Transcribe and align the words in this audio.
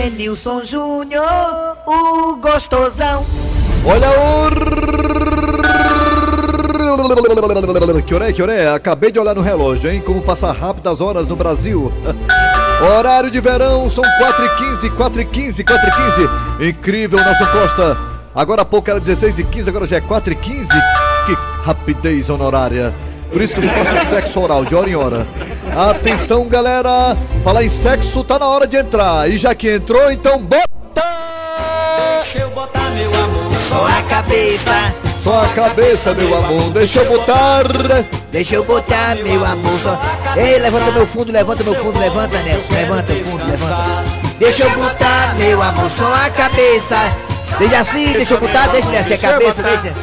É 0.00 0.08
Nilson 0.08 0.64
Júnior, 0.64 1.76
o 1.86 2.36
gostosão. 2.36 3.22
Olha 3.84 4.08
o. 4.08 4.50
Que 8.06 8.14
hora 8.14 8.28
é, 8.28 8.32
que 8.32 8.42
hora 8.42 8.54
é? 8.54 8.74
Acabei 8.74 9.12
de 9.12 9.18
olhar 9.18 9.34
no 9.34 9.42
relógio, 9.42 9.90
hein? 9.90 10.00
Como 10.00 10.22
passar 10.22 10.52
rápido 10.52 10.88
as 10.88 11.02
horas 11.02 11.26
no 11.26 11.36
Brasil. 11.36 11.92
Horário 12.96 13.30
de 13.30 13.38
verão, 13.40 13.90
são 13.90 14.02
4h15, 14.02 14.90
4h15, 14.96 15.64
4h15. 15.64 16.68
Incrível, 16.68 17.22
Nelson 17.22 17.46
Costa. 17.46 17.98
Agora 18.34 18.62
há 18.62 18.64
pouco 18.64 18.88
era 18.88 18.98
16h15, 18.98 19.68
agora 19.68 19.86
já 19.86 19.96
é 19.96 20.00
4h15. 20.00 20.68
Que 21.26 21.34
rapidez 21.62 22.30
honorária. 22.30 22.94
Por 23.30 23.42
isso 23.42 23.54
que 23.54 23.60
eu 23.60 23.68
faço 23.68 24.08
sexo 24.08 24.40
oral, 24.40 24.64
de 24.64 24.74
hora 24.74 24.88
em 24.88 24.96
hora. 24.96 25.28
Atenção, 25.76 26.46
galera. 26.48 27.16
Falar 27.42 27.64
em 27.64 27.70
sexo, 27.70 28.22
tá 28.24 28.38
na 28.38 28.46
hora 28.46 28.66
de 28.66 28.76
entrar. 28.76 29.28
E 29.30 29.38
já 29.38 29.54
que 29.54 29.70
entrou, 29.70 30.10
então 30.10 30.38
bota! 30.42 30.68
Deixa 32.22 32.38
eu 32.40 32.50
botar 32.50 32.90
meu 32.90 33.14
amor 33.14 33.54
só 33.68 33.86
a 33.86 34.02
cabeça. 34.02 34.94
Só 35.22 35.44
a 35.44 35.48
cabeça, 35.48 36.14
meu 36.14 36.36
amor. 36.36 36.70
Deixa 36.70 37.00
eu 37.00 37.06
botar. 37.06 37.64
Deixa 38.30 38.54
eu 38.54 38.64
botar 38.64 39.16
meu 39.16 39.44
amor 39.44 39.78
só. 39.78 40.00
Ei, 40.36 40.58
levanta 40.58 40.90
meu 40.92 41.06
fundo, 41.06 41.32
levanta 41.32 41.64
meu 41.64 41.74
fundo, 41.74 41.98
levanta, 41.98 42.42
Nelson. 42.42 42.72
Levanta 42.72 43.12
o 43.12 43.24
fundo, 43.24 43.44
levanta. 43.46 44.04
Deixa 44.38 44.62
eu 44.64 44.70
botar 44.70 45.34
meu 45.38 45.62
amor 45.62 45.90
só 45.90 46.14
a 46.26 46.30
cabeça. 46.30 46.96
Deixa 47.58 47.78
assim, 47.78 48.12
deixa 48.12 48.34
eu 48.34 48.40
botar, 48.40 48.68
deixa 48.68 48.88
assim 48.88 49.14
a 49.14 49.18
cabeça, 49.18 49.62
deixa. 49.62 49.94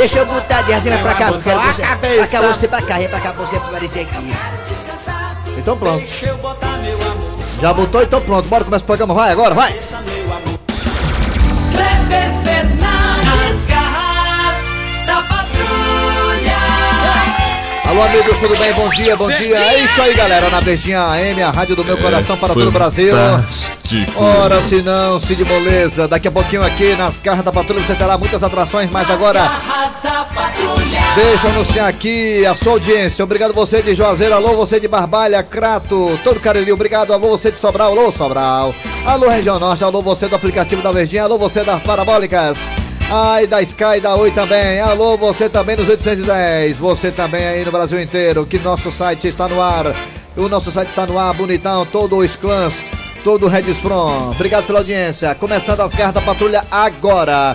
Deixa 0.00 0.18
eu 0.20 0.24
botar, 0.24 0.62
deixa 0.62 0.78
assim 0.78 1.02
pra 1.02 1.14
cá, 1.14 1.28
eu 1.28 1.42
quero 1.42 1.60
você. 1.60 1.82
Pra 1.82 2.26
cá, 2.26 2.40
você 2.40 2.66
pra 2.66 2.80
cá, 2.80 2.96
vem 2.96 3.08
pra 3.08 3.20
cá, 3.20 3.32
você 3.32 3.56
aparecer 3.56 4.00
aqui. 4.00 4.34
Então 5.58 5.76
pronto. 5.76 6.06
Já 7.60 7.74
botou, 7.74 8.02
então 8.02 8.18
pronto. 8.22 8.48
Bora 8.48 8.64
começar 8.64 8.82
o 8.82 8.86
programa. 8.86 9.12
Vai 9.12 9.30
agora, 9.30 9.54
vai. 9.54 9.72
Kleber 11.74 12.32
Fernandes, 12.42 13.66
garras 13.66 14.64
da 15.04 15.16
patrulha. 15.16 16.56
Alô, 17.90 18.02
amigos, 18.02 18.38
tudo 18.38 18.56
bem? 18.56 18.72
Bom 18.72 18.88
dia, 18.88 19.16
bom 19.16 19.28
dia. 19.28 19.58
É 19.58 19.80
isso 19.80 20.00
aí, 20.00 20.14
galera. 20.14 20.48
Na 20.48 20.60
Verdinha 20.60 21.02
AM, 21.02 21.42
a 21.42 21.50
rádio 21.50 21.76
do 21.76 21.84
meu 21.84 21.98
coração 21.98 22.38
para 22.38 22.54
todo 22.54 22.68
o 22.68 22.72
Brasil. 22.72 23.12
Fantástico. 23.90 24.22
Ora, 24.22 24.60
se 24.62 24.82
não, 24.82 25.18
Cid 25.18 25.44
Moleza. 25.44 26.06
Daqui 26.06 26.28
a 26.28 26.30
pouquinho 26.30 26.62
aqui 26.62 26.94
nas 26.94 27.18
garras 27.18 27.44
da 27.44 27.52
patrulha 27.52 27.84
você 27.84 27.94
terá 27.94 28.16
muitas 28.16 28.42
atrações, 28.42 28.88
mas 28.90 29.10
agora 29.10 29.40
Garras 29.40 30.00
da 30.00 30.24
patrulha. 30.24 31.00
deixa 31.16 31.46
eu 31.46 31.50
anunciar 31.50 31.88
aqui 31.88 32.46
a 32.46 32.54
sua 32.54 32.72
audiência. 32.72 33.24
Obrigado 33.24 33.52
você 33.52 33.82
de 33.82 33.94
Juazeiro, 33.94 34.34
alô 34.34 34.54
você 34.54 34.78
de 34.78 34.86
Barbalha, 34.86 35.42
Crato, 35.42 36.18
todo 36.22 36.40
Cariri, 36.40 36.72
obrigado. 36.72 37.12
Alô 37.12 37.30
você 37.30 37.50
de 37.50 37.58
Sobral, 37.58 37.90
alô 37.90 38.12
Sobral. 38.12 38.74
Alô 39.04 39.28
Região 39.28 39.58
Norte, 39.58 39.82
alô 39.82 40.00
você 40.02 40.28
do 40.28 40.36
aplicativo 40.36 40.82
da 40.82 40.92
Verdinha, 40.92 41.24
alô 41.24 41.36
você 41.36 41.64
das 41.64 41.82
Parabólicas. 41.82 42.58
Ai, 43.12 43.44
da 43.48 43.60
Sky, 43.60 43.98
da 44.00 44.14
Oi 44.14 44.30
também. 44.30 44.78
Alô, 44.78 45.16
você 45.16 45.48
também 45.48 45.74
nos 45.74 45.88
810. 45.88 46.78
Você 46.78 47.10
também 47.10 47.44
aí 47.44 47.64
no 47.64 47.72
Brasil 47.72 48.00
inteiro, 48.00 48.46
que 48.46 48.56
nosso 48.60 48.92
site 48.92 49.26
está 49.26 49.48
no 49.48 49.60
ar. 49.60 49.92
O 50.36 50.48
nosso 50.48 50.70
site 50.70 50.90
está 50.90 51.06
no 51.06 51.18
ar, 51.18 51.34
bonitão, 51.34 51.84
todo 51.84 52.18
os 52.18 52.36
clãs, 52.36 52.88
todo 53.22 53.46
o 53.46 53.48
Redspron. 53.48 54.30
Obrigado 54.30 54.66
pela 54.66 54.80
audiência. 54.80 55.34
Começando 55.34 55.80
as 55.80 55.94
garras 55.94 56.14
da 56.14 56.20
patrulha 56.20 56.64
agora. 56.70 57.54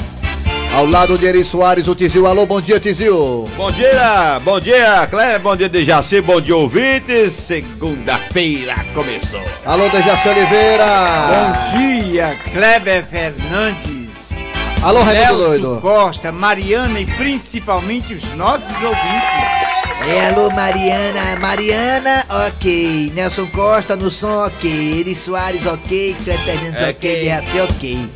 Ao 0.74 0.86
lado 0.86 1.18
de 1.18 1.26
Eri 1.26 1.44
Soares, 1.46 1.88
o 1.88 1.96
Tizil. 1.96 2.28
Alô, 2.28 2.46
bom 2.46 2.60
dia, 2.60 2.80
Tizil. 2.80 3.50
Bom 3.56 3.72
dia, 3.72 4.42
bom 4.44 4.60
dia, 4.60 5.08
Cleber, 5.08 5.40
bom 5.40 5.56
dia, 5.56 5.70
Dejaci, 5.70 6.20
bom 6.20 6.42
dia, 6.42 6.56
ouvintes. 6.56 7.32
Segunda-feira 7.32 8.76
começou. 8.94 9.42
Alô, 9.66 9.88
Dejaci 9.88 10.28
Oliveira. 10.28 10.86
Bom 11.30 11.80
dia, 11.80 12.38
Kleber 12.52 13.06
Fernandes, 13.06 14.36
Alô, 14.84 15.02
Renato 15.02 15.38
Doido. 15.38 15.80
Costa, 15.82 16.32
Mariana 16.32 17.00
e 17.00 17.06
principalmente 17.06 18.14
os 18.14 18.34
nossos 18.34 18.68
ouvintes. 18.84 19.65
É, 20.08 20.28
alô, 20.28 20.50
Mariana. 20.52 21.36
Mariana, 21.40 22.26
ok. 22.48 23.12
Nelson 23.16 23.48
Costa 23.48 23.96
no 23.96 24.12
som, 24.12 24.46
ok. 24.46 25.00
Eri 25.00 25.16
Soares, 25.16 25.66
ok. 25.66 26.16
Fernandes, 26.24 26.74
ok. 26.74 26.90
Ok. 26.90 27.24
Derraci, 27.24 27.60
ok. 27.62 28.10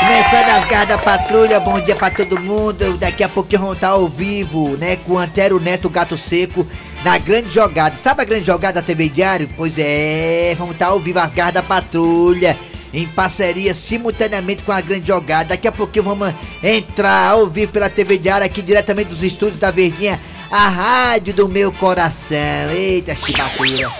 Começando 0.00 0.50
as 0.50 0.66
garras 0.66 0.88
da 0.88 0.98
patrulha, 0.98 1.60
bom 1.60 1.80
dia 1.80 1.96
pra 1.96 2.10
todo 2.10 2.38
mundo. 2.38 2.98
Daqui 2.98 3.24
a 3.24 3.28
pouquinho 3.28 3.62
vamos 3.62 3.76
estar 3.76 3.88
ao 3.88 4.06
vivo, 4.06 4.76
né? 4.76 4.96
Com 4.96 5.14
o 5.14 5.18
Antero 5.18 5.58
Neto 5.58 5.88
Gato 5.88 6.18
Seco 6.18 6.66
na 7.02 7.16
grande 7.16 7.48
jogada. 7.48 7.96
Sabe 7.96 8.20
a 8.20 8.24
grande 8.26 8.44
jogada 8.44 8.82
da 8.82 8.86
TV 8.86 9.08
Diário? 9.08 9.48
Pois 9.56 9.74
é, 9.78 10.54
vamos 10.58 10.74
estar 10.74 10.86
ao 10.88 11.00
vivo 11.00 11.20
as 11.20 11.32
garras 11.32 11.54
da 11.54 11.62
patrulha. 11.62 12.54
Em 12.92 13.06
parceria 13.08 13.74
simultaneamente 13.74 14.62
com 14.62 14.72
a 14.72 14.80
grande 14.80 15.06
jogada. 15.06 15.48
Daqui 15.48 15.66
a 15.66 15.72
pouquinho 15.72 16.04
vamos 16.04 16.34
entrar 16.62 17.30
ao 17.30 17.46
vivo 17.46 17.72
pela 17.72 17.88
TV 17.88 18.18
Diário 18.18 18.46
aqui 18.46 18.60
diretamente 18.60 19.08
dos 19.08 19.22
estúdios 19.22 19.58
da 19.58 19.70
Verdinha, 19.70 20.20
a 20.54 20.68
rádio 20.68 21.34
do 21.34 21.48
meu 21.48 21.72
coração. 21.72 22.70
Eita, 22.72 23.12
chibateira. 23.16 23.90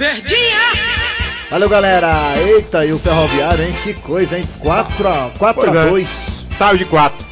Valeu, 1.51 1.69
galera. 1.69 2.13
Eita, 2.37 2.87
e 2.87 2.93
o 2.93 2.99
Ferroviário, 3.01 3.65
hein? 3.65 3.75
Que 3.83 3.93
coisa, 3.95 4.39
hein? 4.39 4.49
4 4.61 5.09
a, 5.09 5.31
4 5.37 5.63
Pois 5.63 5.77
a 5.77 5.81
é. 5.81 5.89
2. 5.89 6.09
Saiu 6.57 6.79
de 6.79 6.85
quatro. 6.85 7.27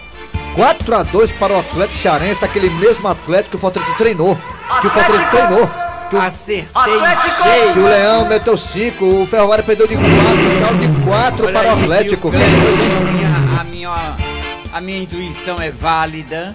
4 0.57 0.97
a 0.97 1.03
2 1.05 1.31
para 1.33 1.55
o 1.55 1.61
Atlético 1.61 1.99
Cearense, 1.99 2.45
aquele 2.45 2.69
mesmo 2.71 3.07
Atlético 3.07 3.51
que 3.51 3.57
o 3.57 3.61
Fortaleza 3.61 3.95
treinou. 3.95 4.37
Que 4.81 4.87
o 4.89 4.91
Fortaleza 4.91 5.25
treinou. 5.27 5.71
Que 6.11 6.17
o, 6.17 6.21
Acertei 6.21 7.73
que 7.73 7.79
o. 7.79 7.85
Leão 7.89 8.27
meteu 8.27 8.59
5, 8.59 9.05
o 9.05 9.27
Ferroviário 9.27 9.65
perdeu 9.65 9.87
de 9.87 9.95
4, 9.95 10.79
de 10.79 11.01
4 11.05 11.47
Olha 11.47 11.53
para 11.61 11.69
o 11.69 11.73
aí, 11.77 11.83
Atlético. 11.85 12.31
viu, 12.31 12.41
Que 12.41 12.47
Kleber? 12.47 12.63
coisa, 12.65 12.83
hein? 12.83 12.97
a, 12.97 13.13
minha, 13.13 13.61
a, 13.61 13.65
minha, 13.65 14.17
a 14.75 14.81
minha 14.81 14.99
intuição 14.99 15.63
é 15.63 15.71
válida, 15.71 16.55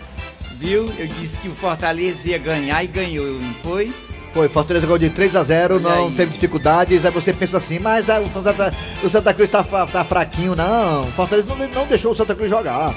viu? 0.60 0.92
Eu 0.98 1.08
disse 1.08 1.40
que 1.40 1.48
o 1.48 1.56
Fortaleza 1.56 2.30
ia 2.30 2.38
ganhar 2.38 2.84
e 2.84 2.88
ganhou, 2.88 3.40
não 3.40 3.54
foi? 3.56 3.94
Foi, 4.34 4.50
Fortaleza 4.50 4.86
ganhou 4.86 5.00
de 5.00 5.10
3 5.10 5.36
a 5.36 5.44
0 5.44 5.76
Olha 5.76 5.84
não 5.84 6.12
teve 6.12 6.32
dificuldades. 6.32 7.06
Aí 7.06 7.12
você 7.12 7.34
pensa 7.34 7.58
assim, 7.58 7.80
mas 7.80 8.10
ah, 8.10 8.20
o, 8.20 8.30
Santa, 8.30 8.74
o 9.04 9.10
Santa 9.10 9.34
Cruz 9.34 9.50
tá, 9.50 9.64
tá 9.64 10.04
fraquinho. 10.04 10.56
Não, 10.56 11.04
o 11.04 11.12
Fortaleza 11.14 11.48
não, 11.56 11.68
não 11.68 11.88
deixou 11.88 12.12
o 12.12 12.16
Santa 12.16 12.36
Cruz 12.36 12.50
jogar. 12.50 12.94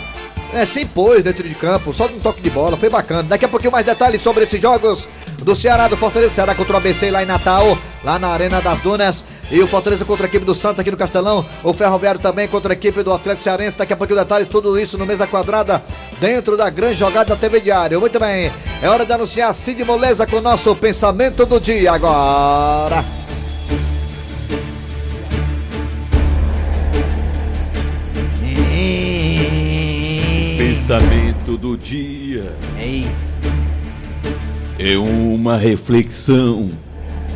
É, 0.52 0.66
se 0.66 0.82
impôs 0.82 1.22
dentro 1.22 1.48
de 1.48 1.54
campo, 1.54 1.94
só 1.94 2.06
um 2.06 2.18
toque 2.18 2.40
de 2.40 2.50
bola, 2.50 2.76
foi 2.76 2.90
bacana. 2.90 3.22
Daqui 3.22 3.44
a 3.44 3.48
pouquinho 3.48 3.70
mais 3.70 3.86
detalhes 3.86 4.20
sobre 4.20 4.44
esses 4.44 4.60
jogos 4.60 5.08
do 5.38 5.54
Ceará, 5.54 5.86
do 5.86 5.96
Fortaleza. 5.96 6.34
Ceará 6.34 6.54
contra 6.54 6.74
o 6.74 6.76
ABC 6.76 7.10
lá 7.10 7.22
em 7.22 7.26
Natal, 7.26 7.78
lá 8.02 8.18
na 8.18 8.28
Arena 8.28 8.60
das 8.60 8.80
Dunas. 8.80 9.24
E 9.50 9.60
o 9.60 9.66
Fortaleza 9.68 10.04
contra 10.04 10.26
a 10.26 10.28
equipe 10.28 10.44
do 10.44 10.54
Santa 10.54 10.80
aqui 10.80 10.90
no 10.90 10.96
Castelão. 10.96 11.46
O 11.62 11.72
Ferroviário 11.72 12.20
também 12.20 12.48
contra 12.48 12.72
a 12.72 12.74
equipe 12.74 13.02
do 13.02 13.12
Atlético 13.12 13.44
Cearense. 13.44 13.78
Daqui 13.78 13.92
a 13.92 13.96
pouquinho 13.96 14.18
detalhes, 14.18 14.48
tudo 14.48 14.78
isso 14.78 14.98
no 14.98 15.06
Mesa 15.06 15.26
Quadrada, 15.26 15.82
dentro 16.20 16.56
da 16.56 16.68
grande 16.68 16.96
jogada 16.96 17.30
da 17.30 17.36
TV 17.36 17.60
Diário. 17.60 18.00
Muito 18.00 18.18
bem, 18.18 18.52
é 18.82 18.88
hora 18.88 19.06
de 19.06 19.12
anunciar 19.12 19.54
Cid 19.54 19.84
Moleza 19.84 20.26
com 20.26 20.36
o 20.36 20.40
nosso 20.40 20.74
pensamento 20.74 21.46
do 21.46 21.60
dia 21.60 21.92
agora. 21.92 23.19
Pensamento 30.90 31.56
do 31.56 31.76
dia 31.76 32.52
Ei, 32.76 33.06
é 34.76 34.98
uma 34.98 35.56
reflexão. 35.56 36.72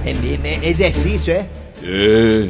é 0.05 0.13
mesmo, 0.13 0.45
é 0.45 0.69
exercício, 0.69 1.33
é? 1.33 1.47
É. 1.81 2.49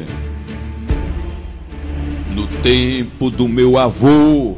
No 2.33 2.47
tempo 2.47 3.29
do 3.29 3.47
meu 3.47 3.77
avô, 3.77 4.57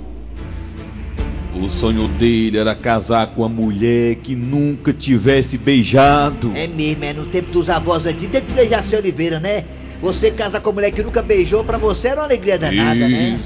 o 1.53 1.67
sonho 1.67 2.07
dele 2.07 2.57
era 2.57 2.73
casar 2.73 3.27
com 3.33 3.41
uma 3.41 3.49
mulher 3.49 4.15
que 4.15 4.33
nunca 4.33 4.93
tivesse 4.93 5.57
beijado. 5.57 6.53
É 6.55 6.65
mesmo, 6.65 7.03
é 7.03 7.11
no 7.11 7.25
tempo 7.25 7.51
dos 7.51 7.69
avós 7.69 8.05
antigos, 8.05 8.29
desde 8.29 8.53
que 8.53 8.69
Jaci 8.69 8.95
Oliveira, 8.95 9.37
né? 9.37 9.65
Você 10.01 10.31
casar 10.31 10.61
com 10.61 10.69
a 10.69 10.73
mulher 10.73 10.91
que 10.91 11.03
nunca 11.03 11.21
beijou, 11.21 11.65
pra 11.65 11.77
você 11.77 12.07
era 12.07 12.21
uma 12.21 12.25
alegria 12.25 12.57
danada, 12.57 13.09
né? 13.09 13.37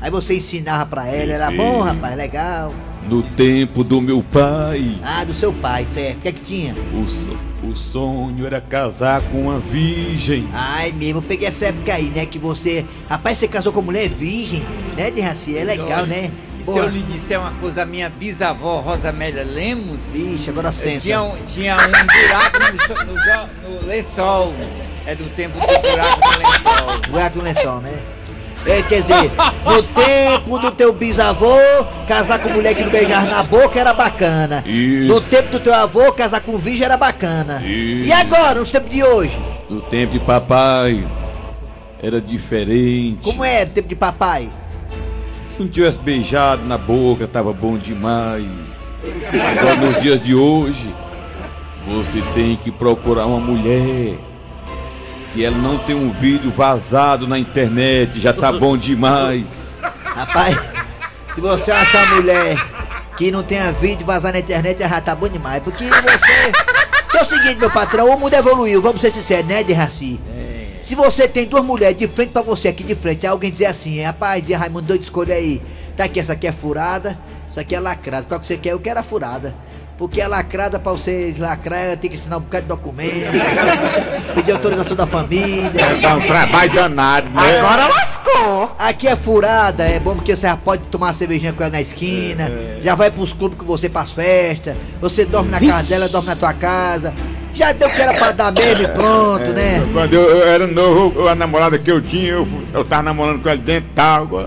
Aí 0.00 0.10
você 0.10 0.36
ensinava 0.36 0.86
pra 0.86 1.06
ela, 1.06 1.32
era 1.32 1.50
bom, 1.50 1.80
rapaz, 1.82 2.16
legal. 2.16 2.72
No 3.08 3.22
tempo 3.22 3.84
do 3.84 4.00
meu 4.00 4.20
pai, 4.20 4.98
Ah, 5.02 5.24
do 5.24 5.32
seu 5.32 5.52
pai, 5.52 5.86
certo. 5.86 6.18
O 6.18 6.20
que 6.22 6.28
é 6.28 6.32
que 6.32 6.40
tinha? 6.40 6.74
o, 6.92 7.06
so- 7.06 7.38
o 7.62 7.74
sonho 7.74 8.44
era 8.46 8.60
casar 8.60 9.22
com 9.22 9.42
uma 9.42 9.60
virgem. 9.60 10.48
Ai, 10.52 10.90
mesmo, 10.92 11.18
eu 11.18 11.22
peguei 11.22 11.46
essa 11.48 11.66
época 11.66 11.94
aí, 11.94 12.10
né? 12.14 12.26
Que 12.26 12.38
você. 12.38 12.84
Rapaz, 13.08 13.38
você 13.38 13.46
casou 13.46 13.72
com 13.72 13.80
mulher 13.80 14.08
virgem, 14.08 14.64
né, 14.96 15.10
de 15.12 15.20
Raci? 15.20 15.56
É 15.56 15.62
legal, 15.64 16.02
Olha, 16.02 16.06
né? 16.06 16.30
E 16.58 16.58
se 16.60 16.64
Porra. 16.64 16.80
eu 16.86 16.88
lhe 16.90 17.02
disser 17.02 17.38
uma 17.40 17.52
coisa, 17.52 17.82
a 17.82 17.86
minha 17.86 18.08
bisavó 18.08 18.80
Rosamélia 18.80 19.44
Lemos 19.44 20.12
Vixe, 20.12 20.50
agora 20.50 20.68
eh, 20.70 20.72
senta. 20.72 21.00
tinha 21.00 21.22
um, 21.22 21.36
tinha 21.44 21.76
um 21.76 21.88
buraco 21.88 22.58
no, 23.06 23.70
no 23.70 23.78
no 23.80 23.86
lençol. 23.86 24.52
É 25.06 25.14
do 25.14 25.24
tempo 25.36 25.56
do 25.60 25.64
buraco 25.64 26.20
no 26.20 26.38
lençol. 26.38 27.10
Buraco 27.12 27.38
no 27.38 27.44
lençol, 27.44 27.80
né? 27.80 28.02
É, 28.66 28.82
quer 28.82 29.00
dizer, 29.00 29.30
no 29.64 29.82
tempo 29.94 30.58
do 30.58 30.70
teu 30.72 30.92
bisavô, 30.92 31.56
casar 32.08 32.40
com 32.40 32.48
mulher 32.48 32.74
que 32.74 32.82
não 32.82 32.90
beijava 32.90 33.26
na 33.26 33.42
boca 33.42 33.78
era 33.78 33.94
bacana. 33.94 34.64
Isso. 34.66 35.08
No 35.08 35.20
tempo 35.20 35.50
do 35.50 35.60
teu 35.60 35.72
avô, 35.72 36.12
casar 36.12 36.40
com 36.40 36.58
virgem 36.58 36.84
era 36.84 36.96
bacana. 36.96 37.62
Isso. 37.64 38.08
E 38.08 38.12
agora, 38.12 38.58
nos 38.58 38.70
tempos 38.70 38.90
de 38.90 39.04
hoje? 39.04 39.38
No 39.70 39.80
tempo 39.80 40.12
de 40.12 40.20
papai, 40.20 41.06
era 42.02 42.20
diferente. 42.20 43.20
Como 43.22 43.44
é 43.44 43.62
o 43.62 43.66
tempo 43.68 43.88
de 43.88 43.96
papai? 43.96 44.48
Se 45.48 45.62
não 45.62 45.68
tivesse 45.68 46.00
beijado 46.00 46.64
na 46.64 46.76
boca, 46.76 47.26
tava 47.26 47.52
bom 47.52 47.78
demais. 47.78 48.46
Agora, 49.50 49.76
nos 49.76 50.02
dias 50.02 50.20
de 50.20 50.34
hoje, 50.34 50.92
você 51.86 52.20
tem 52.34 52.56
que 52.56 52.70
procurar 52.72 53.26
uma 53.26 53.38
mulher 53.38 54.18
que 55.36 55.44
ela 55.44 55.58
não 55.58 55.76
tem 55.76 55.94
um 55.94 56.10
vídeo 56.10 56.50
vazado 56.50 57.28
na 57.28 57.38
internet, 57.38 58.18
já 58.18 58.32
tá 58.32 58.50
bom 58.50 58.74
demais. 58.74 59.46
Rapaz, 60.02 60.56
se 61.34 61.42
você 61.42 61.70
achar 61.70 62.06
uma 62.06 62.16
mulher 62.16 62.56
que 63.18 63.30
não 63.30 63.42
tenha 63.42 63.70
vídeo 63.70 64.06
vazar 64.06 64.32
na 64.32 64.38
internet, 64.38 64.78
já 64.78 64.98
tá 64.98 65.14
bom 65.14 65.28
demais. 65.28 65.62
Porque 65.62 65.84
você. 65.84 66.52
Que 67.10 67.18
é 67.18 67.22
o 67.22 67.26
seguinte, 67.26 67.56
meu 67.56 67.70
patrão, 67.70 68.08
o 68.08 68.18
mundo 68.18 68.32
evoluiu, 68.32 68.80
vamos 68.80 69.02
ser 69.02 69.12
sinceros, 69.12 69.46
né, 69.46 69.62
de 69.62 69.74
Raci? 69.74 70.18
Se 70.82 70.94
você 70.94 71.28
tem 71.28 71.46
duas 71.46 71.62
mulheres 71.62 71.98
de 71.98 72.08
frente 72.08 72.30
pra 72.30 72.40
você 72.40 72.68
aqui 72.68 72.82
de 72.82 72.94
frente, 72.94 73.26
alguém 73.26 73.50
dizer 73.50 73.66
assim, 73.66 74.00
rapaz, 74.00 74.42
de 74.44 74.54
Raimundo, 74.54 74.86
doido 74.86 75.02
escolha 75.02 75.34
aí. 75.34 75.60
Tá 75.94 76.04
aqui, 76.04 76.18
essa 76.18 76.32
aqui 76.32 76.46
é 76.46 76.52
furada, 76.52 77.18
essa 77.50 77.60
aqui 77.60 77.74
é 77.74 77.80
lacrada. 77.80 78.24
Qual 78.26 78.40
que 78.40 78.46
você 78.46 78.56
quer? 78.56 78.72
Eu 78.72 78.80
quero 78.80 79.00
a 79.00 79.02
furada. 79.02 79.54
Porque 79.98 80.20
a 80.20 80.28
lacrada, 80.28 80.78
pra 80.78 80.92
você 80.92 81.34
lacrar, 81.38 81.96
tem 81.96 82.10
que 82.10 82.16
ensinar 82.16 82.36
um 82.36 82.40
bocado 82.40 82.64
de 82.64 82.68
documento, 82.68 83.32
pedir 84.34 84.52
autorização 84.52 84.96
da 84.96 85.06
família. 85.06 85.70
Dá 86.02 86.16
um 86.16 86.26
trabalho 86.26 86.74
danado, 86.74 87.30
né? 87.30 87.60
Agora 87.60 87.88
Aqui 88.78 89.08
é 89.08 89.16
furada, 89.16 89.84
é 89.84 89.98
bom 89.98 90.14
porque 90.14 90.36
você 90.36 90.46
já 90.46 90.56
pode 90.56 90.82
tomar 90.84 91.06
uma 91.06 91.14
cervejinha 91.14 91.52
com 91.52 91.62
ela 91.62 91.72
na 91.72 91.80
esquina, 91.80 92.50
já 92.82 92.94
vai 92.94 93.10
pros 93.10 93.32
clubes 93.32 93.56
com 93.56 93.64
você 93.64 93.88
pras 93.88 94.12
festas, 94.12 94.76
você 95.00 95.24
dorme 95.24 95.50
na 95.50 95.60
casa 95.60 95.88
dela, 95.88 96.08
dorme 96.08 96.28
na 96.28 96.36
tua 96.36 96.52
casa. 96.52 97.14
Já 97.54 97.72
deu 97.72 97.88
que 97.88 98.02
era 98.02 98.12
pra 98.12 98.32
dar 98.32 98.52
mesmo 98.52 98.82
e 98.82 98.88
pronto, 98.88 99.50
né? 99.54 99.82
Quando 99.90 100.12
eu, 100.12 100.28
eu 100.28 100.46
era 100.46 100.66
novo, 100.66 101.26
a 101.26 101.34
namorada 101.34 101.78
que 101.78 101.90
eu 101.90 102.02
tinha, 102.02 102.32
eu, 102.32 102.46
eu 102.74 102.84
tava 102.84 103.04
namorando 103.04 103.42
com 103.42 103.48
ela 103.48 103.58
dentro 103.58 103.90
d'água. 103.94 104.44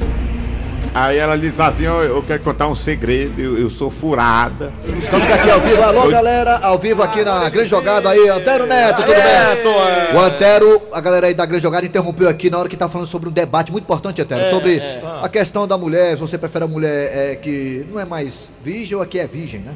Aí 0.99 1.17
ela 1.17 1.37
disse 1.37 1.61
assim, 1.61 1.85
eu, 1.85 2.03
eu 2.03 2.21
quero 2.21 2.43
contar 2.43 2.67
um 2.67 2.75
segredo, 2.75 3.39
eu, 3.39 3.57
eu 3.57 3.69
sou 3.69 3.89
furada. 3.89 4.73
Estamos 5.01 5.31
aqui 5.31 5.49
ao 5.49 5.61
vivo. 5.61 5.81
Alô, 5.81 6.09
galera, 6.09 6.57
ao 6.57 6.77
vivo 6.77 7.01
aqui 7.01 7.23
na 7.23 7.47
Grande 7.47 7.69
Jogada 7.69 8.09
aí. 8.09 8.27
Antero 8.27 8.65
Neto, 8.65 9.03
tudo 9.03 9.13
bem? 9.13 10.13
O 10.13 10.19
Antero, 10.19 10.81
a 10.91 10.99
galera 10.99 11.27
aí 11.27 11.33
da 11.33 11.45
Grande 11.45 11.63
Jogada 11.63 11.85
interrompeu 11.85 12.27
aqui 12.27 12.49
na 12.49 12.57
hora 12.57 12.67
que 12.67 12.75
tá 12.75 12.89
falando 12.89 13.07
sobre 13.07 13.29
um 13.29 13.31
debate 13.31 13.71
muito 13.71 13.85
importante, 13.85 14.21
Antero, 14.21 14.49
sobre 14.49 14.81
a 15.21 15.29
questão 15.29 15.65
da 15.65 15.77
mulher, 15.77 16.15
se 16.15 16.21
você 16.21 16.37
prefere 16.37 16.65
a 16.65 16.67
mulher 16.67 17.09
é, 17.13 17.35
que 17.37 17.85
não 17.89 17.97
é 17.97 18.03
mais 18.03 18.51
virgem 18.61 18.97
ou 18.97 19.01
a 19.01 19.05
que 19.05 19.19
é 19.19 19.25
virgem, 19.25 19.61
né? 19.61 19.71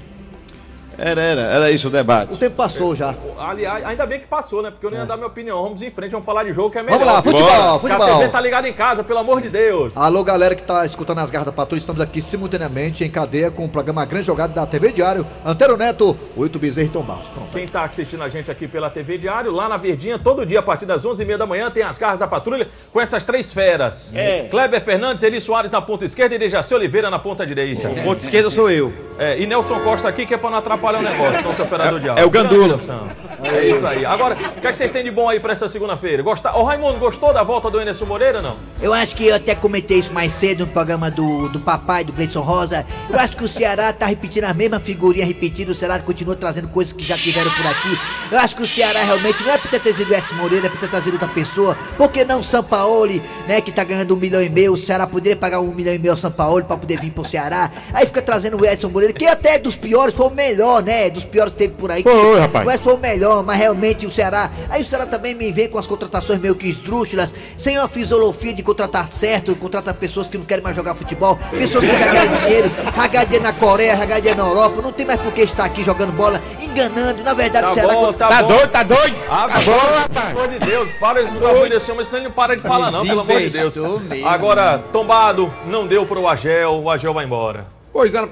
Era, 0.97 1.21
era, 1.21 1.41
era 1.41 1.71
isso 1.71 1.87
o 1.87 1.91
debate. 1.91 2.33
O 2.33 2.37
tempo 2.37 2.55
passou 2.55 2.95
já. 2.95 3.15
Aliás, 3.37 3.83
ainda 3.85 4.05
bem 4.05 4.19
que 4.19 4.27
passou, 4.27 4.61
né? 4.61 4.69
Porque 4.71 4.85
eu 4.85 4.91
não 4.91 4.97
ia 4.99 5.05
dar 5.05 5.15
minha 5.15 5.27
opinião. 5.27 5.61
Vamos 5.63 5.81
em 5.81 5.89
frente, 5.89 6.11
vamos 6.11 6.25
falar 6.25 6.43
de 6.43 6.53
jogo 6.53 6.69
que 6.69 6.77
é 6.77 6.83
melhor. 6.83 6.99
Vamos 6.99 7.13
lá, 7.13 7.21
futebol, 7.23 7.79
Porque 7.79 7.93
A 7.93 7.97
futebol. 7.99 8.19
TV 8.19 8.31
tá 8.31 8.41
ligada 8.41 8.69
em 8.69 8.73
casa, 8.73 9.03
pelo 9.03 9.19
amor 9.19 9.41
de 9.41 9.49
Deus. 9.49 9.95
Alô, 9.97 10.23
galera 10.23 10.55
que 10.55 10.61
tá 10.63 10.85
escutando 10.85 11.19
as 11.19 11.31
garras 11.31 11.47
da 11.47 11.51
patrulha, 11.51 11.79
estamos 11.79 11.99
aqui 11.99 12.21
simultaneamente 12.21 13.03
em 13.03 13.09
cadeia 13.09 13.49
com 13.49 13.65
o 13.65 13.69
programa 13.69 14.05
Grande 14.05 14.27
Jogada 14.27 14.53
da 14.53 14.65
TV 14.65 14.91
Diário. 14.91 15.25
Antero 15.43 15.75
Neto, 15.75 16.15
Oito 16.37 16.59
Bezerra 16.59 16.87
e 16.87 16.89
Tom 16.89 17.01
Barros. 17.01 17.29
Pronto. 17.29 17.49
Quem 17.51 17.65
tá 17.65 17.83
assistindo 17.83 18.21
a 18.23 18.29
gente 18.29 18.51
aqui 18.51 18.67
pela 18.67 18.89
TV 18.89 19.17
Diário, 19.17 19.51
lá 19.51 19.67
na 19.67 19.77
Verdinha, 19.77 20.19
todo 20.19 20.45
dia 20.45 20.59
a 20.59 20.63
partir 20.63 20.85
das 20.85 21.03
11h30 21.03 21.37
da 21.37 21.45
manhã, 21.45 21.71
tem 21.71 21.83
as 21.83 21.97
garras 21.97 22.19
da 22.19 22.27
patrulha 22.27 22.69
com 22.91 23.01
essas 23.01 23.23
três 23.23 23.51
feras. 23.51 24.15
É. 24.15 24.47
Kleber 24.49 24.81
Fernandes, 24.81 25.23
Eli 25.23 25.41
Soares 25.41 25.71
na 25.71 25.81
ponta 25.81 26.05
esquerda 26.05 26.35
e 26.35 26.39
Dejaci 26.39 26.73
Oliveira 26.75 27.09
na 27.09 27.17
ponta 27.19 27.45
direita. 27.45 27.89
Ponto 28.03 28.21
esquerda 28.21 28.49
sou 28.49 28.69
eu. 28.69 28.93
É, 29.17 29.39
e 29.39 29.45
Nelson 29.45 29.79
Costa 29.79 30.07
aqui, 30.07 30.25
que 30.25 30.33
é 30.33 30.37
pra 30.37 30.49
não 30.49 30.57
atrapalhar 30.59 30.82
o 30.91 31.01
negócio, 31.01 31.41
nosso 31.41 31.63
operador 31.63 31.99
de 31.99 32.09
áudio. 32.09 32.23
é 32.23 32.41
o 32.41 32.67
Nelson. 32.67 33.07
É 33.43 33.65
isso 33.67 33.85
aí. 33.85 34.05
Agora, 34.05 34.35
o 34.35 34.61
que, 34.61 34.67
é 34.67 34.71
que 34.71 34.77
vocês 34.77 34.91
têm 34.91 35.03
de 35.03 35.11
bom 35.11 35.27
aí 35.27 35.39
pra 35.39 35.51
essa 35.51 35.67
segunda-feira? 35.67 36.23
Gostar... 36.23 36.55
Ô, 36.55 36.63
Raimundo, 36.63 36.97
gostou 36.99 37.33
da 37.33 37.43
volta 37.43 37.69
do 37.69 37.79
Enerson 37.79 38.05
Moreira, 38.05 38.41
não? 38.41 38.55
Eu 38.81 38.93
acho 38.93 39.15
que 39.15 39.27
eu 39.27 39.35
até 39.35 39.53
comentei 39.53 39.99
isso 39.99 40.13
mais 40.13 40.33
cedo 40.33 40.61
no 40.65 40.67
programa 40.67 41.11
do, 41.11 41.49
do 41.49 41.59
papai, 41.59 42.03
do 42.03 42.13
Gleison 42.13 42.41
Rosa. 42.41 42.85
Eu 43.09 43.19
acho 43.19 43.35
que 43.35 43.43
o 43.43 43.47
Ceará 43.47 43.91
tá 43.91 44.05
repetindo 44.05 44.45
a 44.45 44.53
mesma 44.53 44.79
figurinha 44.79 45.25
repetida, 45.25 45.71
o 45.71 45.75
Ceará 45.75 45.99
continua 45.99 46.35
trazendo 46.35 46.67
coisas 46.69 46.93
que 46.93 47.03
já 47.03 47.17
tiveram 47.17 47.51
por 47.51 47.67
aqui. 47.67 47.99
Eu 48.31 48.39
acho 48.39 48.55
que 48.55 48.63
o 48.63 48.67
Ceará 48.67 49.03
realmente 49.03 49.43
não 49.43 49.51
é 49.51 49.57
pra 49.57 49.69
ter 49.69 49.79
trazido 49.79 50.11
o 50.11 50.15
S. 50.15 50.33
Moreira, 50.33 50.67
é 50.67 50.69
pra 50.69 50.79
ter 50.79 50.89
trazido 50.89 51.15
outra 51.15 51.27
pessoa. 51.27 51.77
Por 51.97 52.09
que 52.11 52.23
não 52.23 52.39
o 52.39 52.43
Sampaoli, 52.43 53.21
né, 53.47 53.59
que 53.59 53.71
tá 53.71 53.83
ganhando 53.83 54.15
um 54.15 54.17
milhão 54.17 54.41
e 54.41 54.49
meio? 54.49 54.73
O 54.73 54.77
Ceará 54.77 55.05
poderia 55.05 55.35
pagar 55.35 55.59
um 55.59 55.73
milhão 55.73 55.93
e 55.93 55.99
meio 55.99 56.13
ao 56.13 56.17
Sampaoli 56.17 56.63
pra 56.63 56.77
poder 56.77 56.99
vir 56.99 57.11
pro 57.11 57.27
Ceará. 57.27 57.69
Aí 57.93 58.05
fica 58.05 58.21
trazendo 58.21 58.57
o 58.57 58.65
Edson 58.65 58.89
Moreira, 58.89 59.13
que 59.13 59.25
até 59.25 59.59
dos 59.59 59.75
piores 59.75 60.15
foi 60.15 60.27
o 60.27 60.29
melhor, 60.29 60.72
né? 60.81 61.09
Dos 61.09 61.23
piores 61.25 61.53
que 61.53 61.59
teve 61.59 61.73
por 61.73 61.91
aí. 61.91 62.03
Foi, 62.03 62.33
que 62.35 62.39
rapaz. 62.39 62.67
O 62.67 62.71
Edson 62.71 62.83
foi 62.83 62.93
o 62.93 62.97
melhor, 62.97 63.43
mas 63.43 63.57
realmente 63.57 64.05
o 64.05 64.11
Ceará. 64.11 64.49
Aí 64.69 64.81
o 64.81 64.85
Ceará 64.85 65.05
também 65.05 65.33
me 65.35 65.51
vem 65.51 65.67
com 65.69 65.77
as 65.77 65.87
contratações 65.87 66.39
meio 66.39 66.55
que 66.55 66.67
esdrúxulas, 66.69 67.33
sem 67.57 67.77
uma 67.77 67.87
fisiologia 67.87 68.53
de 68.53 68.63
contratar 68.63 69.07
certo, 69.07 69.55
contratar 69.55 69.93
pessoas 69.93 70.27
que 70.27 70.37
não 70.37 70.45
querem 70.45 70.63
mais 70.63 70.75
jogar 70.75 70.95
futebol, 70.95 71.37
pessoas 71.51 71.83
que 71.85 71.97
já 71.97 72.07
ganharam 72.07 72.35
dinheiro, 72.37 72.71
já 73.13 73.23
dinheiro 73.23 73.43
na 73.43 73.53
Coreia, 73.53 73.95
já 73.97 74.05
dinheiro 74.19 74.41
na 74.43 74.47
Europa, 74.49 74.81
não 74.81 74.91
tem 74.91 75.05
mais 75.05 75.19
por 75.21 75.31
que 75.31 75.41
estar 75.41 75.65
aqui 75.65 75.83
jogando 75.83 76.11
bola, 76.13 76.41
enganando. 76.61 77.23
Na 77.23 77.33
verdade, 77.33 77.65
Tá 77.65 77.71
o 77.71 77.73
Ceará. 77.73 77.93
bom, 77.93 78.13
tá, 78.13 78.27
Tá 78.27 78.41
bom. 78.43 78.47
doido, 78.49 78.69
tá 78.69 78.83
doido? 78.83 79.15
Ah, 79.29 79.47
tá 79.47 79.59
bom, 79.59 79.71
bom, 79.71 79.79
Pelo 79.79 79.95
rapaz. 79.95 80.29
amor 80.37 80.47
de 80.47 80.59
Deus, 80.59 80.89
para 80.99 81.23
de 81.23 81.27
escutar 81.29 81.53
muito 81.53 81.69
desse 81.69 81.91
homem, 81.91 82.05
senão 82.05 82.17
ele 82.19 82.27
não 82.27 82.33
para 82.33 82.55
de 82.55 82.61
falar, 82.63 82.91
não, 82.91 83.05
pelo 83.05 83.21
amor 83.21 83.39
de 83.39 83.49
Deus. 83.49 83.75
Mesmo. 83.75 84.27
Agora, 84.27 84.81
tombado, 84.91 85.51
não 85.67 85.85
deu 85.87 86.05
pro 86.05 86.27
Agel, 86.27 86.81
o 86.83 86.89
Agel 86.89 87.13
vai 87.13 87.25
embora. 87.25 87.65
Pois 87.91 88.13
era. 88.13 88.27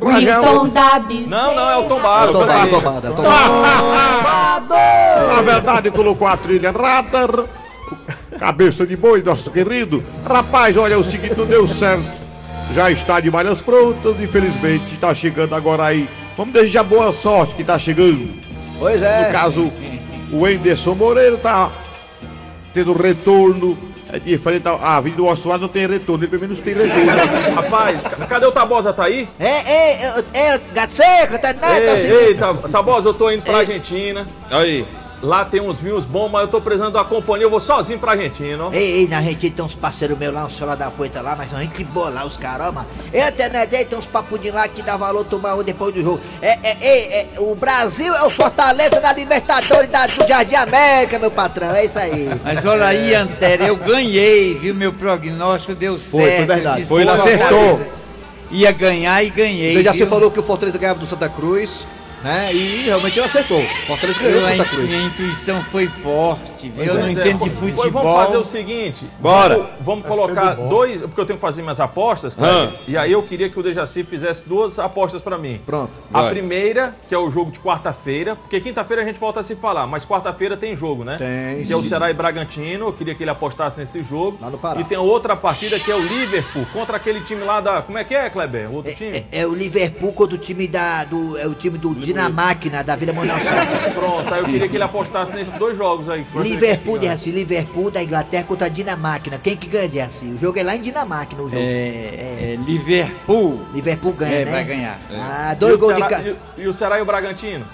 Wilton 0.00 0.68
da 0.68 0.98
Bezerra. 0.98 1.26
Não, 1.28 1.54
não, 1.54 1.70
é 1.70 1.76
o 1.76 1.80
É 1.84 1.88
tombado. 1.88 2.32
tombado, 2.32 2.66
é 2.66 2.70
tombado, 2.70 3.06
é 3.06 3.10
o 3.10 3.14
tombado. 3.14 4.74
Na 5.34 5.42
verdade, 5.42 5.90
colocou 5.90 6.26
a 6.28 6.36
trilha 6.36 6.70
radar. 6.70 7.30
Cabeça 8.38 8.86
de 8.86 8.96
boi, 8.96 9.22
nosso 9.22 9.50
querido. 9.50 10.04
Rapaz, 10.28 10.76
olha, 10.76 10.98
o 10.98 11.04
seguinte 11.04 11.36
não 11.36 11.46
deu 11.46 11.66
certo. 11.66 12.18
Já 12.74 12.90
está 12.90 13.18
de 13.18 13.30
malhas 13.30 13.60
prontas, 13.60 14.20
infelizmente. 14.20 14.94
Está 14.94 15.12
chegando 15.14 15.54
agora 15.54 15.84
aí. 15.86 16.08
Vamos 16.36 16.52
desejar 16.54 16.84
boa 16.84 17.12
sorte 17.12 17.54
que 17.54 17.62
está 17.62 17.78
chegando. 17.78 18.28
Pois 18.78 19.00
No 19.00 19.06
é. 19.06 19.30
caso, 19.32 19.72
o 20.30 20.46
Enderson 20.46 20.94
Moreira 20.94 21.36
tá 21.38 21.70
tendo 22.72 22.92
retorno. 22.92 23.76
É 24.10 24.18
diferente, 24.18 24.66
a 24.66 24.96
a 24.96 25.00
vida 25.00 25.16
do 25.16 25.26
Oswaldo 25.26 25.62
não 25.62 25.68
tem 25.68 25.86
retorno, 25.86 26.24
ele 26.24 26.30
pelo 26.30 26.42
menos 26.42 26.60
tem 26.60 26.74
retorno. 26.74 27.54
Rapaz, 27.54 28.00
ca- 28.00 28.26
cadê 28.26 28.46
o 28.46 28.52
Tabosa? 28.52 28.92
Tá 28.92 29.04
aí? 29.04 29.28
É, 29.38 29.46
é, 29.46 29.92
é, 29.92 30.54
é, 30.54 30.60
gato 30.72 30.92
seco, 30.92 31.38
tá 31.38 31.52
nada, 31.52 31.58
tá 31.86 31.98
Ei, 31.98 32.10
ei, 32.28 32.34
Tab- 32.34 32.70
Tabosa, 32.70 33.08
eu 33.10 33.14
tô 33.14 33.30
indo 33.30 33.42
pra 33.42 33.58
Argentina. 33.58 34.26
Aí. 34.50 34.86
Lá 35.22 35.44
tem 35.44 35.60
uns 35.60 35.78
vinhos 35.78 36.04
bons, 36.04 36.28
mas 36.30 36.42
eu 36.42 36.48
tô 36.48 36.60
precisando 36.60 36.92
da 36.92 37.02
companhia, 37.02 37.44
eu 37.44 37.50
vou 37.50 37.58
sozinho 37.58 37.98
pra 37.98 38.12
Argentina. 38.12 38.66
ó. 38.66 38.72
Ei, 38.72 39.00
ei, 39.00 39.08
na 39.08 39.16
Argentina 39.16 39.52
tem 39.56 39.64
uns 39.64 39.74
parceiros 39.74 40.16
meus 40.16 40.32
lá, 40.32 40.46
um 40.46 40.50
celular 40.50 40.76
da 40.76 40.90
poeta 40.90 41.20
lá, 41.20 41.34
mas 41.36 41.52
a 41.52 41.60
gente 41.60 41.86
lá, 41.94 42.24
os 42.24 42.36
caras, 42.36 42.68
ó, 42.68 42.72
mano. 42.72 42.86
Eu 43.12 43.26
até 43.26 43.48
né, 43.48 43.66
tem 43.66 43.98
uns 43.98 44.06
papudinhos 44.06 44.54
lá 44.54 44.68
que 44.68 44.80
dá 44.80 44.96
valor 44.96 45.24
tomar 45.24 45.56
um 45.56 45.62
depois 45.64 45.92
do 45.92 46.02
jogo. 46.02 46.20
É, 46.40 46.58
é, 46.62 46.76
é, 46.80 47.20
é, 47.20 47.28
o 47.38 47.54
Brasil 47.56 48.14
é 48.14 48.22
o 48.22 48.30
Fortaleza 48.30 49.00
da 49.00 49.12
Libertadores 49.12 49.90
da, 49.90 50.06
do 50.06 50.28
Jardim 50.28 50.54
América, 50.54 51.18
meu 51.18 51.32
patrão, 51.32 51.74
é 51.74 51.84
isso 51.84 51.98
aí. 51.98 52.30
Mas 52.44 52.64
olha 52.64 52.86
aí, 52.86 53.12
Antero, 53.14 53.64
eu 53.64 53.76
ganhei, 53.76 54.54
viu? 54.54 54.74
Meu 54.74 54.92
prognóstico 54.92 55.74
deu 55.74 55.98
certo. 55.98 56.10
Foi, 56.10 56.36
foi 56.36 56.46
verdade. 56.46 56.84
Foi, 56.84 57.00
ele 57.02 57.10
acertou. 57.10 57.98
Ia 58.50 58.70
ganhar 58.70 59.22
e 59.22 59.30
ganhei. 59.30 59.74
Você 59.74 59.82
já 59.82 59.92
se 59.92 59.98
viu? 59.98 60.06
falou 60.06 60.30
que 60.30 60.40
o 60.40 60.42
Fortaleza 60.42 60.78
ganhava 60.78 60.98
do 60.98 61.06
Santa 61.06 61.28
Cruz, 61.28 61.86
né? 62.22 62.52
E 62.52 62.82
realmente 62.84 63.18
ele 63.18 63.26
acertou. 63.26 63.62
Fortaleza 63.86 64.20
ganhou 64.20 64.46
Santa 64.46 64.64
Cruz. 64.64 64.88
minha 64.88 65.02
intuição 65.02 65.62
foi 65.64 65.86
forte, 65.86 66.68
viu? 66.70 66.84
Eu 66.84 66.94
não 66.94 67.06
É, 67.06 67.12
entendo 67.12 67.44
de 67.44 67.50
futebol. 67.50 68.02
Vamos 68.02 68.24
fazer 68.26 68.36
o 68.38 68.44
seguinte. 68.44 69.06
Bora. 69.20 69.54
Vamos, 69.56 69.70
vamos 69.80 70.06
colocar 70.06 70.54
dois, 70.54 71.00
porque 71.00 71.20
eu 71.20 71.26
tenho 71.26 71.36
que 71.38 71.40
fazer 71.40 71.62
minhas 71.62 71.80
apostas, 71.80 72.34
Kleber, 72.34 72.70
E 72.86 72.96
aí 72.96 73.12
eu 73.12 73.22
queria 73.22 73.48
que 73.48 73.58
o 73.58 73.62
Dejaci 73.62 74.02
fizesse 74.04 74.48
duas 74.48 74.78
apostas 74.78 75.20
pra 75.22 75.36
mim. 75.38 75.60
Pronto. 75.64 75.90
A 76.12 76.22
Vai. 76.22 76.30
primeira, 76.32 76.94
que 77.08 77.14
é 77.14 77.18
o 77.18 77.30
jogo 77.30 77.50
de 77.50 77.58
quarta-feira, 77.58 78.36
porque 78.36 78.60
quinta-feira 78.60 79.02
a 79.02 79.04
gente 79.04 79.18
volta 79.18 79.40
a 79.40 79.42
se 79.42 79.56
falar, 79.56 79.86
mas 79.86 80.04
quarta-feira 80.04 80.56
tem 80.56 80.74
jogo, 80.76 81.04
né? 81.04 81.16
Tem, 81.16 81.64
Que 81.64 81.72
é 81.72 81.76
o. 81.76 81.88
Ceará 81.88 82.10
e 82.10 82.14
Bragantino, 82.14 82.86
eu 82.88 82.92
queria 82.92 83.14
que 83.14 83.22
ele 83.22 83.30
apostasse 83.30 83.78
nesse 83.78 84.02
jogo. 84.02 84.36
Lá 84.42 84.50
no 84.50 84.58
Pará. 84.58 84.78
E 84.80 84.84
tem 84.84 84.98
outra 84.98 85.34
partida 85.34 85.80
que 85.80 85.90
é 85.90 85.94
o 85.96 86.00
Liverpool 86.00 86.66
contra 86.72 86.98
aquele 86.98 87.20
time 87.22 87.42
lá 87.42 87.60
da. 87.62 87.80
Como 87.80 87.96
é 87.96 88.04
que 88.04 88.14
é, 88.14 88.28
Kleber? 88.28 88.70
O 88.70 88.74
outro 88.74 88.94
time? 88.94 89.24
É, 89.32 89.40
é 89.40 89.46
o 89.46 89.54
Liverpool 89.54 90.12
contra 90.12 90.34
o 90.34 90.38
time 90.38 90.68
da. 90.68 91.04
Do, 91.04 91.38
é 91.38 91.46
o 91.46 91.54
time 91.54 91.78
do 91.78 91.94
Dinamáquina, 92.12 92.82
da 92.82 92.96
Vida 92.96 93.12
Manuel 93.12 93.38
Santos. 93.38 93.92
Pronto, 93.94 94.32
aí 94.34 94.40
eu 94.40 94.46
queria 94.46 94.68
que 94.68 94.76
ele 94.76 94.84
apostasse 94.84 95.32
nesses 95.32 95.52
dois 95.54 95.76
jogos 95.76 96.08
aí. 96.08 96.26
Liverpool, 96.34 96.98
de 96.98 97.06
Raci, 97.06 97.30
Liverpool 97.30 97.90
da 97.90 98.02
Inglaterra 98.02 98.44
contra 98.44 98.66
a 98.66 98.68
Dinamáquina. 98.70 99.38
Quem 99.42 99.56
que 99.56 99.66
ganha, 99.68 99.88
de 99.88 99.98
Raci? 99.98 100.24
O 100.26 100.38
jogo 100.38 100.58
é 100.58 100.62
lá 100.62 100.74
em 100.76 100.80
Dinamáquina, 100.82 101.42
o 101.42 101.50
jogo. 101.50 101.60
É, 101.62 102.54
é 102.54 102.58
Liverpool. 102.64 103.66
Liverpool 103.74 104.12
ganha, 104.12 104.34
É, 104.36 104.44
né? 104.44 104.50
vai 104.50 104.64
ganhar. 104.64 104.98
Ah, 105.12 105.50
E 105.52 105.56
dois 105.56 105.74
o 105.74 105.78
gols 105.78 105.94
de 105.94 105.98
Ceará- 106.00 106.16
ca... 106.22 106.28
e, 106.28 106.62
e 106.62 106.66
o 106.68 106.72
Ceará 106.72 106.98
e 106.98 107.02
o 107.02 107.04
Bragantino? 107.04 107.64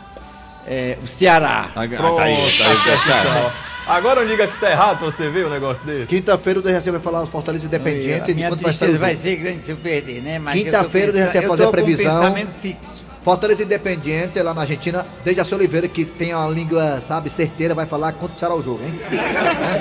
É, 0.67 0.97
o 1.03 1.07
Ceará. 1.07 1.69
Tá, 1.75 1.87
Pronto, 1.87 2.17
tá 2.17 2.23
aí, 2.25 2.35
tá 2.37 2.41
aí, 2.43 2.77
tá 2.77 3.05
tá 3.07 3.15
aí. 3.15 3.29
então. 3.39 3.53
Agora 3.87 4.23
não 4.23 4.27
diga 4.29 4.47
que 4.47 4.59
tá 4.59 4.71
errado 4.71 4.97
pra 4.97 5.07
você 5.11 5.29
ver 5.29 5.45
um 5.47 5.51
negócio 5.51 5.85
desse. 5.85 6.07
Quinta-feira 6.07 6.59
o 6.59 6.63
DRC 6.63 6.91
vai 6.91 7.01
falar 7.01 7.23
o 7.23 7.27
Fortaleza 7.27 7.67
Independiente. 7.67 8.33
Minha 8.33 8.47
enquanto 8.47 8.63
vai 8.63 8.73
sair 8.73 8.89
o 8.89 8.93
tristeza 8.93 8.99
vai 8.99 9.15
ser 9.15 9.37
grande 9.37 9.59
se 9.59 9.71
eu 9.73 9.77
perder, 9.77 10.23
né? 10.23 10.39
Mas 10.39 10.55
Quinta-feira 10.55 11.09
eu 11.09 11.13
tô 11.13 11.19
você 11.19 11.39
vai 11.41 11.49
fazer 11.49 11.63
eu 11.63 11.67
a 11.67 11.69
um 11.69 11.73
previsão. 11.73 12.21
pensamento 12.23 12.51
fixo. 12.63 13.05
Fortaleza 13.25 13.63
Independiente, 13.63 14.43
lá 14.43 14.53
na 14.53 14.61
Argentina, 14.61 15.07
Dejaci 15.25 15.55
Oliveira, 15.55 15.89
que 15.89 16.05
tem 16.05 16.35
uma 16.35 16.47
língua, 16.47 17.01
sabe, 17.01 17.31
certeira, 17.31 17.75
vai 17.75 17.87
falar 17.87 18.13
quanto 18.13 18.39
será 18.39 18.55
o 18.55 18.63
jogo, 18.63 18.85
hein? 18.85 19.01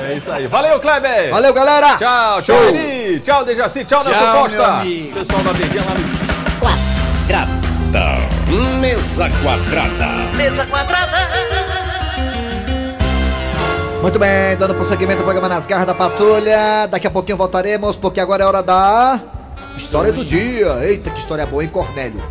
É 0.01 0.13
isso 0.15 0.31
aí. 0.31 0.47
Valeu, 0.47 0.79
Kleber! 0.79 1.29
Valeu, 1.29 1.53
galera! 1.53 1.97
Tchau, 1.97 2.41
tchau, 2.41 2.41
Show. 2.41 2.69
Eli! 2.69 3.19
Tchau, 3.19 3.43
Dejaci! 3.43 3.83
Tchau, 3.83 4.01
Tchau, 4.01 4.13
Nelson 4.13 4.31
Costa! 4.31 4.81
Pessoal 5.13 5.43
da 5.43 5.51
Verdinha 5.51 5.83
lá 5.83 5.93
no 5.93 6.01
Mesa 8.77 9.29
quadrada. 9.43 10.07
Muito 14.01 14.19
bem, 14.19 14.55
dando 14.57 14.75
prosseguimento 14.75 15.19
ao 15.19 15.25
programa 15.25 15.49
Nas 15.49 15.65
Garras 15.65 15.87
da 15.87 15.93
Patrulha. 15.93 16.87
Daqui 16.89 17.07
a 17.07 17.11
pouquinho 17.11 17.37
voltaremos, 17.37 17.97
porque 17.97 18.21
agora 18.21 18.43
é 18.43 18.45
hora 18.45 18.63
da. 18.63 19.19
História 19.75 20.13
do 20.13 20.23
dia. 20.23 20.85
Eita, 20.85 21.09
que 21.09 21.19
história 21.19 21.45
boa, 21.45 21.61
hein, 21.61 21.69
Cornélio? 21.69 22.23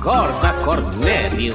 Acorda, 0.00 0.54
Cornélio. 0.64 1.54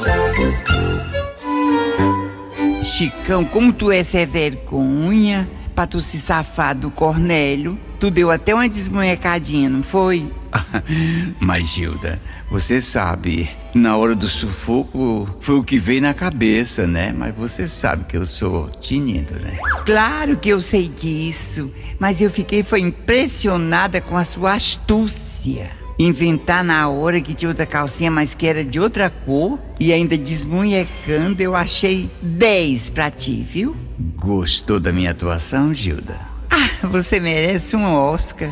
Chicão, 2.84 3.44
como 3.44 3.74
tu 3.74 3.92
é 3.92 4.04
sem 4.04 4.24
vergonha 4.24 5.50
pra 5.74 5.88
tu 5.88 6.00
se 6.00 6.20
safar 6.20 6.75
do 6.75 6.92
Cornélio, 6.92 7.75
tu 8.00 8.12
deu 8.12 8.30
até 8.30 8.54
uma 8.54 8.70
desmunhecadinha, 8.70 9.68
não 9.68 9.82
foi? 9.82 10.32
Mas, 11.42 11.70
Gilda, 11.70 12.22
você 12.48 12.80
sabe, 12.80 13.50
na 13.74 13.98
hora 13.98 14.14
do 14.14 14.30
sufoco 14.30 15.28
foi 15.40 15.56
o 15.56 15.64
que 15.64 15.80
veio 15.80 16.04
na 16.04 16.14
cabeça, 16.14 16.86
né? 16.86 17.12
Mas 17.18 17.34
você 17.34 17.68
sabe 17.68 18.04
que 18.04 18.16
eu 18.16 18.28
sou 18.28 18.70
tinindo, 18.80 19.40
né? 19.40 19.58
Claro 19.88 20.38
que 20.38 20.50
eu 20.50 20.62
sei 20.62 20.88
disso, 20.88 21.72
mas 21.98 22.22
eu 22.22 22.30
fiquei 22.30 22.62
foi 22.62 22.82
impressionada 22.82 24.00
com 24.00 24.16
a 24.16 24.24
sua 24.24 24.54
astúcia. 24.54 25.84
Inventar 25.98 26.64
na 26.64 26.90
hora 26.90 27.22
que 27.22 27.34
tinha 27.34 27.50
outra 27.50 27.66
calcinha, 27.66 28.12
mas 28.12 28.36
que 28.36 28.46
era 28.46 28.66
de 28.66 28.80
outra 28.80 29.10
cor, 29.10 29.58
e 29.80 29.94
ainda 29.94 30.18
desmunhecando, 30.18 31.42
eu 31.42 31.56
achei 31.56 32.10
10 32.22 32.90
pra 32.90 33.10
ti, 33.10 33.42
viu? 33.44 33.75
Gostou 34.18 34.80
da 34.80 34.92
minha 34.92 35.12
atuação, 35.12 35.74
Gilda? 35.74 36.20
Ah, 36.50 36.88
você 36.88 37.20
merece 37.20 37.75
um 37.75 37.86
Oscar. 37.86 38.50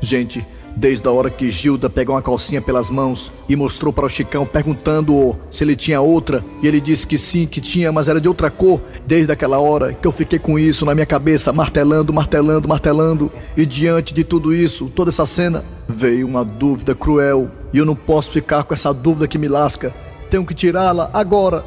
Gente, 0.00 0.44
desde 0.76 1.06
a 1.06 1.10
hora 1.10 1.30
que 1.30 1.50
Gilda 1.50 1.88
pegou 1.88 2.14
uma 2.14 2.22
calcinha 2.22 2.60
pelas 2.60 2.90
mãos 2.90 3.32
e 3.48 3.56
mostrou 3.56 3.92
para 3.92 4.06
o 4.06 4.08
Chicão 4.08 4.44
perguntando 4.46 5.36
se 5.50 5.64
ele 5.64 5.76
tinha 5.76 6.00
outra, 6.00 6.44
e 6.62 6.66
ele 6.66 6.80
disse 6.80 7.06
que 7.06 7.16
sim, 7.18 7.46
que 7.46 7.60
tinha, 7.60 7.92
mas 7.92 8.08
era 8.08 8.20
de 8.20 8.28
outra 8.28 8.50
cor, 8.50 8.80
desde 9.06 9.32
aquela 9.32 9.58
hora 9.58 9.92
que 9.92 10.06
eu 10.06 10.12
fiquei 10.12 10.38
com 10.38 10.58
isso 10.58 10.84
na 10.84 10.94
minha 10.94 11.06
cabeça, 11.06 11.52
martelando, 11.52 12.12
martelando, 12.12 12.68
martelando, 12.68 13.32
e 13.56 13.64
diante 13.64 14.12
de 14.12 14.24
tudo 14.24 14.54
isso, 14.54 14.90
toda 14.94 15.10
essa 15.10 15.26
cena, 15.26 15.64
veio 15.88 16.26
uma 16.26 16.44
dúvida 16.44 16.94
cruel, 16.94 17.50
e 17.72 17.78
eu 17.78 17.84
não 17.84 17.96
posso 17.96 18.30
ficar 18.30 18.64
com 18.64 18.74
essa 18.74 18.92
dúvida 18.92 19.28
que 19.28 19.38
me 19.38 19.48
lasca. 19.48 19.94
Tenho 20.30 20.44
que 20.44 20.54
tirá-la 20.54 21.10
agora. 21.12 21.64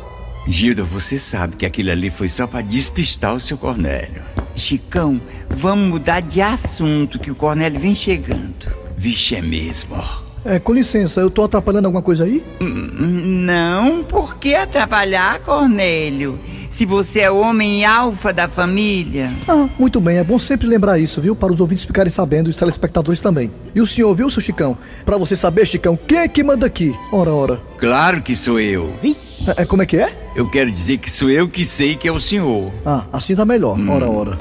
Gilda, 0.48 0.84
você 0.84 1.18
sabe 1.18 1.58
que 1.58 1.66
aquilo 1.66 1.92
ali 1.92 2.10
foi 2.10 2.30
só 2.30 2.48
pra 2.48 2.62
despistar 2.62 3.36
o 3.36 3.40
seu 3.40 3.58
Cornélio. 3.58 4.24
Chicão, 4.56 5.22
vamos 5.50 5.90
mudar 5.90 6.22
de 6.22 6.42
assunto, 6.42 7.20
que 7.20 7.30
o 7.30 7.36
Cornélio 7.36 7.80
vem 7.80 7.94
chegando. 7.94 8.87
Vixe, 8.98 9.36
é 9.36 9.42
mesmo. 9.42 9.96
É, 10.44 10.60
com 10.60 10.74
licença, 10.74 11.20
eu 11.20 11.30
tô 11.30 11.44
atrapalhando 11.44 11.86
alguma 11.88 12.02
coisa 12.02 12.24
aí? 12.24 12.44
Hum, 12.62 13.44
Não, 13.46 14.04
por 14.04 14.38
que 14.38 14.56
atrapalhar, 14.56 15.40
Cornélio? 15.42 16.40
Se 16.72 16.86
você 16.86 17.22
é 17.22 17.32
o 17.32 17.38
homem 17.40 17.84
alfa 17.86 18.32
da 18.32 18.48
família. 18.48 19.32
Ah, 19.48 19.68
muito 19.80 20.00
bem, 20.00 20.18
é 20.18 20.24
bom 20.24 20.38
sempre 20.38 20.68
lembrar 20.68 21.00
isso, 21.00 21.20
viu? 21.20 21.36
Para 21.36 21.52
os 21.52 21.60
ouvintes 21.60 21.84
ficarem 21.86 22.12
sabendo 22.12 22.48
e 22.48 22.52
os 22.52 22.56
telespectadores 22.56 23.20
também. 23.20 23.52
E 23.74 23.82
o 23.82 23.88
senhor, 23.88 24.14
viu, 24.16 24.30
seu 24.30 24.42
Chicão? 24.42 24.78
Para 25.04 25.18
você 25.18 25.36
saber, 25.36 25.66
Chicão, 25.66 25.98
quem 26.08 26.20
é 26.20 26.28
que 26.28 26.44
manda 26.44 26.66
aqui? 26.68 26.96
Ora, 27.12 27.32
ora. 27.32 27.60
Claro 27.78 28.22
que 28.22 28.36
sou 28.36 28.60
eu. 28.60 28.94
É, 29.58 29.64
é, 29.64 29.66
como 29.66 29.82
é 29.82 29.86
que 29.86 29.98
é? 29.98 30.14
Eu 30.36 30.48
quero 30.50 30.72
dizer 30.72 30.98
que 31.00 31.10
sou 31.10 31.30
eu 31.30 31.50
que 31.50 31.66
sei 31.66 31.96
que 31.96 32.08
é 32.08 32.12
o 32.12 32.20
senhor. 32.22 32.72
Ah, 32.86 33.06
assim 33.12 33.36
tá 33.36 33.44
melhor. 33.44 33.78
Ora, 33.90 34.10
ora. 34.10 34.38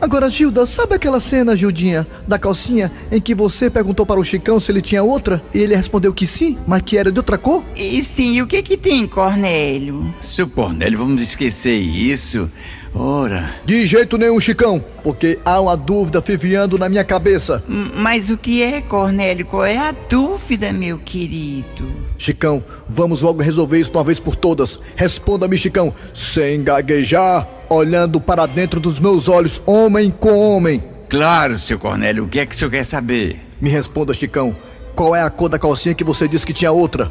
Agora, 0.00 0.28
Gilda, 0.28 0.66
sabe 0.66 0.94
aquela 0.94 1.18
cena, 1.20 1.56
Gildinha, 1.56 2.06
da 2.28 2.38
calcinha, 2.38 2.92
em 3.10 3.20
que 3.20 3.34
você 3.34 3.70
perguntou 3.70 4.04
para 4.04 4.20
o 4.20 4.24
Chicão 4.24 4.60
se 4.60 4.70
ele 4.70 4.82
tinha 4.82 5.02
outra 5.02 5.42
e 5.54 5.58
ele 5.58 5.74
respondeu 5.74 6.12
que 6.12 6.26
sim, 6.26 6.58
mas 6.66 6.82
que 6.82 6.96
era 6.98 7.10
de 7.10 7.18
outra 7.18 7.38
cor? 7.38 7.64
E 7.74 8.04
sim, 8.04 8.34
e 8.34 8.42
o 8.42 8.46
que 8.46 8.62
que 8.62 8.76
tem, 8.76 9.06
Cornélio? 9.06 10.14
Seu 10.20 10.48
Cornélio, 10.48 10.98
vamos 10.98 11.22
esquecer 11.22 11.76
isso. 11.76 12.50
Ora, 12.94 13.56
De 13.66 13.84
jeito 13.84 14.16
nenhum, 14.16 14.40
Chicão, 14.40 14.82
porque 15.02 15.38
há 15.44 15.60
uma 15.60 15.76
dúvida 15.76 16.22
fiviando 16.22 16.78
na 16.78 16.88
minha 16.88 17.04
cabeça. 17.04 17.62
m- 17.68 17.90
mas 17.94 18.30
o 18.30 18.38
que 18.38 18.62
é, 18.62 18.80
Cornélio? 18.80 19.44
Qual 19.44 19.64
é 19.66 19.76
a 19.76 19.92
dúvida, 19.92 20.72
meu 20.72 20.98
querido? 20.98 21.92
Chicão, 22.16 22.64
vamos 22.88 23.20
logo 23.20 23.42
resolver 23.42 23.78
isso 23.80 23.90
de 23.90 23.96
uma 23.98 24.04
vez 24.04 24.18
por 24.18 24.34
todas. 24.34 24.78
Responda-me, 24.94 25.58
Chicão, 25.58 25.92
sem 26.14 26.62
gaguejar, 26.62 27.46
olhando 27.68 28.20
para 28.20 28.46
dentro 28.46 28.78
dos 28.80 28.98
meus 29.00 29.28
olhos, 29.28 29.62
homem 29.66 30.10
com 30.10 30.38
homem. 30.38 30.82
Claro, 31.08 31.56
seu 31.56 31.78
Cornélio, 31.78 32.24
o 32.24 32.28
que 32.28 32.40
é 32.40 32.46
que 32.46 32.54
o 32.54 32.58
senhor 32.58 32.70
quer 32.70 32.84
saber? 32.84 33.40
Me 33.60 33.70
responda, 33.70 34.12
Chicão, 34.12 34.56
qual 34.94 35.14
é 35.14 35.22
a 35.22 35.30
cor 35.30 35.48
da 35.48 35.58
calcinha 35.58 35.94
que 35.94 36.02
você 36.04 36.26
disse 36.26 36.44
que 36.44 36.52
tinha 36.52 36.72
outra? 36.72 37.10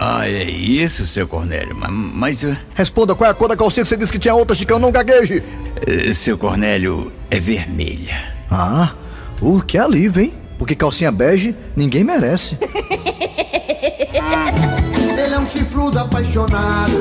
Ah, 0.00 0.28
é 0.28 0.44
isso, 0.44 1.04
seu 1.06 1.26
Cornélio, 1.26 1.74
ma- 1.74 1.88
mas, 1.90 2.42
uh, 2.44 2.56
Responda 2.74 3.14
qual 3.14 3.28
é 3.28 3.30
a 3.32 3.34
cor 3.34 3.48
da 3.48 3.56
calcinha 3.56 3.82
que 3.84 3.88
você 3.88 3.96
disse 3.96 4.12
que 4.12 4.18
tinha 4.18 4.34
outra, 4.34 4.54
Chicão, 4.56 4.78
não 4.78 4.92
gagueje. 4.92 5.42
eh, 5.86 6.12
seu 6.12 6.38
Cornélio 6.38 7.12
é 7.30 7.38
vermelha. 7.40 8.32
Ah, 8.50 8.92
uh, 9.42 9.60
que 9.62 9.76
alívio, 9.76 10.22
hein? 10.22 10.32
Porque 10.56 10.74
calcinha 10.74 11.10
bege 11.12 11.54
ninguém 11.76 12.02
merece. 12.04 12.56
Ele 15.18 15.34
é 15.34 15.38
um 15.38 15.46
chifrudo 15.46 15.98
apaixonado. 15.98 16.92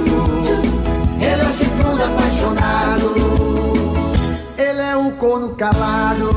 Ele 1.20 1.42
é 1.42 1.46
um 1.46 1.52
chifrudo 1.52 2.04
apaixonado. 2.04 3.14
Ele 4.58 4.82
é 4.82 4.96
um 4.96 5.12
corno 5.12 5.56
calado. 5.56 6.30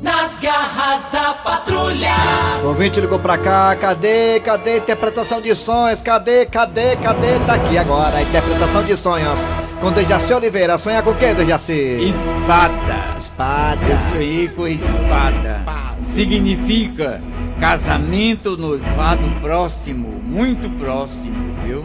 Nas 0.00 0.38
garras 0.40 1.08
da 1.10 1.34
patrulha. 1.34 2.14
O 2.64 2.68
ouvinte 2.68 3.00
ligou 3.00 3.18
pra 3.18 3.38
cá, 3.38 3.76
cadê, 3.76 4.40
cadê 4.40 4.72
a 4.72 4.76
interpretação 4.78 5.40
de 5.40 5.54
sonhos? 5.54 6.02
Cadê, 6.02 6.46
cadê, 6.46 6.96
cadê? 6.96 7.38
Tá 7.46 7.54
aqui 7.54 7.78
agora, 7.78 8.16
a 8.16 8.22
interpretação 8.22 8.82
de 8.82 8.96
sonhos. 8.96 9.38
Com 9.80 9.92
Dejaci 9.92 10.32
Oliveira, 10.32 10.78
sonhar 10.78 11.02
com 11.02 11.10
o 11.10 11.14
quê, 11.14 11.34
Dejaci? 11.34 11.72
Espada. 11.72 13.16
Espada. 13.18 13.86
Eu 13.88 13.98
sonhei 13.98 14.48
com 14.48 14.66
espada. 14.66 15.62
Significa 16.02 17.20
casamento 17.60 18.56
noivado 18.56 19.22
próximo, 19.40 20.08
muito 20.24 20.68
próximo, 20.76 21.51
viu? 21.64 21.84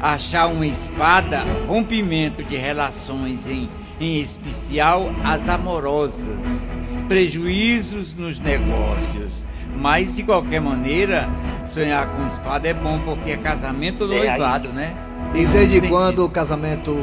Achar 0.00 0.46
uma 0.48 0.66
espada, 0.66 1.44
rompimento 1.68 2.42
de 2.42 2.56
relações, 2.56 3.46
em, 3.46 3.68
em 4.00 4.20
especial 4.20 5.10
as 5.24 5.48
amorosas, 5.48 6.68
prejuízos 7.08 8.14
nos 8.14 8.40
negócios. 8.40 9.44
Mas, 9.76 10.14
de 10.14 10.22
qualquer 10.22 10.60
maneira, 10.60 11.28
sonhar 11.64 12.06
com 12.08 12.26
espada 12.26 12.68
é 12.68 12.74
bom 12.74 12.98
porque 13.04 13.30
é 13.32 13.36
casamento 13.36 14.02
ou 14.02 14.08
noivado, 14.08 14.68
né? 14.70 14.94
E 15.34 15.46
desde 15.46 15.74
Sentido. 15.76 15.88
quando 15.90 16.24
o 16.24 16.28
casamento 16.28 16.96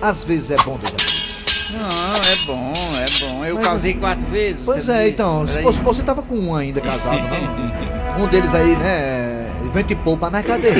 às 0.00 0.24
vezes 0.24 0.50
é 0.52 0.56
bom, 0.64 0.78
Dejaci? 0.78 1.20
Não, 1.72 1.86
é 2.32 2.36
bom, 2.46 2.72
é 2.96 3.20
bom. 3.28 3.44
Eu 3.44 3.54
Mas- 3.56 3.66
casei 3.66 3.94
quatro 3.94 4.26
vezes. 4.28 4.62
Pois 4.64 4.88
é, 4.88 5.00
disse. 5.02 5.10
então, 5.12 5.46
fosse 5.62 5.80
você 5.80 6.02
tava 6.02 6.22
com 6.22 6.36
um 6.36 6.54
ainda 6.56 6.80
casado, 6.80 7.18
não? 7.18 7.90
Um 8.24 8.26
deles 8.26 8.52
aí, 8.54 8.74
né? 8.76 9.29
Vento 9.72 9.92
e 9.92 9.96
poupa, 9.96 10.28
mas 10.30 10.44
cadê? 10.44 10.70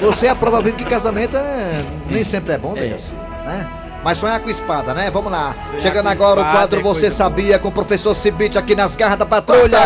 Você 0.00 0.26
é 0.26 0.30
a 0.30 0.34
prova 0.34 0.60
viva 0.60 0.76
que 0.76 0.84
casamento 0.84 1.36
é, 1.36 1.84
nem 2.10 2.24
sempre 2.24 2.54
é 2.54 2.58
bom, 2.58 2.74
Dejaci, 2.74 3.12
né? 3.44 3.68
Mas 4.02 4.18
sonhar 4.18 4.40
com 4.40 4.50
espada, 4.50 4.92
né? 4.94 5.10
Vamos 5.10 5.30
lá. 5.30 5.54
Chegando 5.78 6.06
com 6.06 6.10
agora 6.10 6.40
o 6.40 6.44
quadro 6.44 6.80
é 6.80 6.82
Você 6.82 7.10
Sabia 7.10 7.58
com 7.58 7.68
o 7.68 7.72
professor 7.72 8.14
Cibite 8.14 8.58
aqui 8.58 8.74
nas 8.74 8.96
garras 8.96 9.18
da 9.18 9.24
patrulha. 9.24 9.78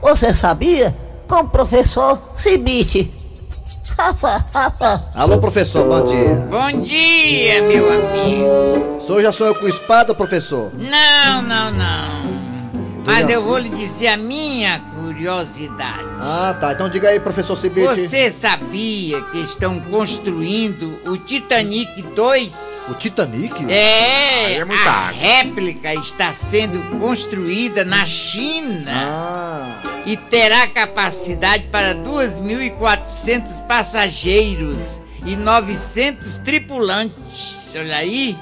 Você 0.00 0.34
sabia? 0.34 0.96
Com 1.28 1.40
o 1.40 1.48
professor 1.48 2.18
Cibite. 2.36 3.12
Alô, 5.14 5.38
professor, 5.38 5.86
bom 5.86 6.04
dia. 6.04 6.34
Bom 6.50 6.80
dia, 6.80 7.62
meu 7.62 7.92
amigo. 7.92 8.96
O 8.96 9.00
senhor 9.00 9.22
já 9.22 9.32
sonhou 9.32 9.54
com 9.54 9.68
espada, 9.68 10.14
professor? 10.14 10.70
Não, 10.74 11.42
não, 11.42 11.70
não. 11.70 12.35
Mas 13.06 13.28
eu 13.30 13.42
vou 13.42 13.56
lhe 13.56 13.68
dizer 13.68 14.08
a 14.08 14.16
minha 14.16 14.80
curiosidade. 14.94 16.08
Ah, 16.20 16.56
tá. 16.60 16.72
Então 16.72 16.88
diga 16.88 17.08
aí, 17.08 17.20
professor 17.20 17.56
Cibite. 17.56 17.86
Você 18.08 18.30
sabia 18.32 19.22
que 19.30 19.38
estão 19.38 19.78
construindo 19.80 21.00
o 21.06 21.16
Titanic 21.16 22.02
2? 22.02 22.86
O 22.90 22.94
Titanic? 22.94 23.54
É, 23.70 24.46
Aí 24.46 24.56
é 24.56 24.64
muita 24.64 24.82
a 24.90 25.08
água. 25.08 25.20
réplica 25.20 25.94
está 25.94 26.32
sendo 26.32 26.98
construída 26.98 27.84
na 27.84 28.04
China. 28.04 28.90
Ah. 28.92 29.76
e 30.04 30.16
terá 30.16 30.66
capacidade 30.68 31.64
para 31.64 31.94
2.400 31.94 33.66
passageiros 33.66 35.00
e 35.24 35.34
900 35.36 36.38
tripulantes. 36.38 37.74
Olha 37.76 37.96
aí, 37.96 38.36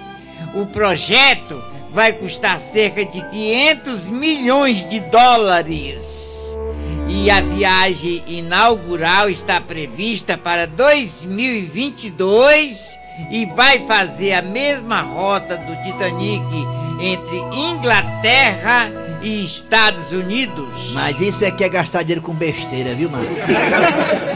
o 0.54 0.66
projeto 0.66 1.62
vai 1.94 2.12
custar 2.12 2.58
cerca 2.58 3.04
de 3.04 3.22
500 3.30 4.10
milhões 4.10 4.84
de 4.88 4.98
dólares. 5.00 6.56
E 7.08 7.30
a 7.30 7.40
viagem 7.40 8.24
inaugural 8.26 9.30
está 9.30 9.60
prevista 9.60 10.36
para 10.36 10.66
2022 10.66 12.98
e 13.30 13.46
vai 13.46 13.86
fazer 13.86 14.32
a 14.32 14.42
mesma 14.42 15.02
rota 15.02 15.56
do 15.56 15.76
Titanic 15.82 16.42
entre 17.00 17.36
Inglaterra 17.56 18.90
e 19.22 19.44
Estados 19.44 20.10
Unidos. 20.10 20.94
Mas 20.94 21.20
isso 21.20 21.46
aqui 21.46 21.62
é 21.62 21.68
gastar 21.68 22.02
dinheiro 22.02 22.22
com 22.22 22.34
besteira, 22.34 22.92
viu, 22.94 23.08
mano? 23.08 23.24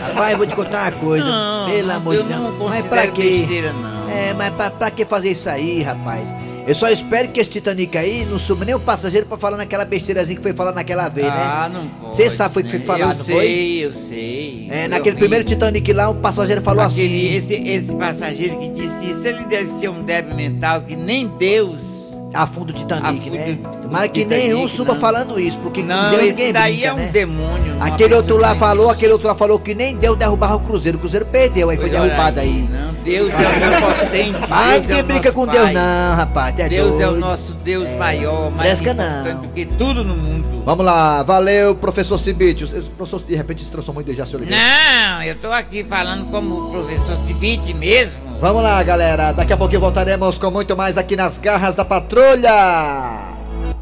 Rapaz, 0.06 0.30
eu 0.32 0.38
vou 0.38 0.46
te 0.46 0.54
contar 0.54 0.92
uma 0.92 1.00
coisa. 1.00 1.24
Não, 1.24 1.68
pelo 1.70 1.90
amor 1.90 2.14
de 2.14 2.20
eu 2.20 2.26
Deus. 2.26 2.40
não 2.40 2.52
mas 2.68 2.86
pra 2.86 3.08
quê? 3.08 3.22
besteira, 3.22 3.72
não. 3.72 4.08
É, 4.10 4.32
mas 4.34 4.54
pra, 4.54 4.70
pra 4.70 4.88
que 4.90 5.04
fazer 5.04 5.32
isso 5.32 5.50
aí, 5.50 5.82
rapaz? 5.82 6.32
Eu 6.68 6.74
só 6.74 6.86
espero 6.88 7.28
que 7.30 7.40
esse 7.40 7.48
Titanic 7.48 7.96
aí 7.96 8.26
não 8.30 8.38
suba 8.38 8.62
nem 8.64 8.74
o 8.74 8.80
passageiro 8.80 9.24
pra 9.26 9.38
falar 9.38 9.56
naquela 9.56 9.86
besteirazinha 9.86 10.36
que 10.36 10.42
foi 10.42 10.52
falar 10.52 10.72
naquela 10.72 11.08
vez, 11.08 11.26
né? 11.26 11.32
Ah, 11.34 11.70
não 11.72 11.88
pode. 11.88 12.14
Você 12.14 12.28
sabe 12.30 12.52
foi 12.54 12.62
que 12.62 12.68
foi 12.70 12.78
né? 12.80 12.84
falado, 12.84 13.12
Eu 13.12 13.16
não 13.18 13.24
sei, 13.24 13.34
foi? 13.34 13.86
eu 13.86 13.94
sei. 13.94 14.68
É, 14.70 14.78
Foi 14.80 14.88
naquele 14.88 15.00
horrível. 15.00 15.18
primeiro 15.18 15.44
Titanic 15.44 15.92
lá, 15.94 16.10
o 16.10 16.14
passageiro 16.16 16.60
falou 16.60 16.84
Aquele, 16.84 17.26
assim. 17.28 17.36
esse, 17.36 17.54
esse 17.54 17.96
passageiro 17.96 18.58
que 18.58 18.68
disse 18.68 19.10
isso, 19.10 19.26
ele 19.26 19.44
deve 19.44 19.70
ser 19.70 19.88
um 19.88 20.02
débil 20.02 20.34
mental 20.34 20.82
que 20.82 20.94
nem 20.94 21.26
Deus. 21.26 22.06
Afunda 22.34 22.72
o 22.72 22.74
Titanic, 22.74 23.20
Afunda 23.30 23.36
né? 23.38 23.58
Tomara 23.82 24.06
que 24.06 24.22
Titanic, 24.22 24.48
nenhum 24.48 24.68
suba 24.68 24.92
não. 24.92 25.00
falando 25.00 25.40
isso, 25.40 25.56
porque 25.60 25.82
Não, 25.82 26.10
Deus 26.10 26.22
esse 26.24 26.52
daí 26.52 26.74
brinca, 26.74 26.88
é 26.88 26.92
um 26.92 26.96
né? 26.96 27.06
demônio. 27.06 27.76
Aquele 27.80 28.14
outro 28.14 28.36
lá 28.36 28.54
falou, 28.54 28.84
existe. 28.88 28.98
aquele 28.98 29.12
outro 29.14 29.26
lá 29.28 29.34
falou 29.34 29.58
que 29.58 29.74
nem 29.74 29.96
Deus 29.96 30.14
derrubava 30.18 30.56
o 30.56 30.60
Cruzeiro. 30.60 30.98
O 30.98 31.00
Cruzeiro 31.00 31.24
perdeu, 31.24 31.70
aí 31.70 31.78
foi 31.78 31.88
Olha 31.88 32.02
derrubado 32.02 32.38
aí. 32.40 32.68
Não, 32.70 32.87
Deus 33.04 33.32
é 33.34 33.66
onipotente. 33.66 34.38
Ai, 34.50 34.80
Deus 34.80 34.90
é 34.90 34.94
ninguém 34.94 35.00
o 35.00 35.04
brinca 35.04 35.32
nosso 35.32 35.34
com 35.34 35.46
Deus 35.46 35.64
Pai. 35.64 35.72
não, 35.74 36.16
rapaz. 36.16 36.58
É 36.58 36.68
Deus 36.68 36.92
é 36.92 37.06
o 37.06 37.10
doido. 37.10 37.20
nosso 37.20 37.54
Deus 37.54 37.88
maior, 37.90 38.50
mais 38.50 38.78
Fresca 38.78 38.92
importante 38.92 39.32
não. 39.34 39.40
do 39.42 39.48
que 39.48 39.66
tudo 39.66 40.04
no 40.04 40.14
mundo. 40.16 40.62
Vamos 40.64 40.84
lá, 40.84 41.22
valeu, 41.22 41.74
professor 41.76 42.18
Cibite. 42.18 42.64
O 42.64 42.90
professor 42.90 43.22
de 43.22 43.34
repente 43.34 43.64
se 43.64 43.70
transformou 43.70 44.02
em 44.02 44.04
Dejaci 44.06 44.36
Oliveira. 44.36 44.60
Não, 44.62 45.22
eu 45.22 45.34
tô 45.36 45.50
aqui 45.50 45.82
falando 45.84 46.30
como 46.30 46.66
o 46.66 46.70
professor 46.70 47.16
Cibite 47.16 47.72
mesmo. 47.72 48.20
Vamos 48.40 48.62
lá, 48.62 48.82
galera. 48.82 49.32
Daqui 49.32 49.52
a 49.52 49.56
pouquinho 49.56 49.80
voltaremos 49.80 50.36
com 50.36 50.50
muito 50.50 50.76
mais 50.76 50.98
aqui 50.98 51.16
nas 51.16 51.38
garras 51.38 51.74
da 51.74 51.84
patrulha. 51.84 52.52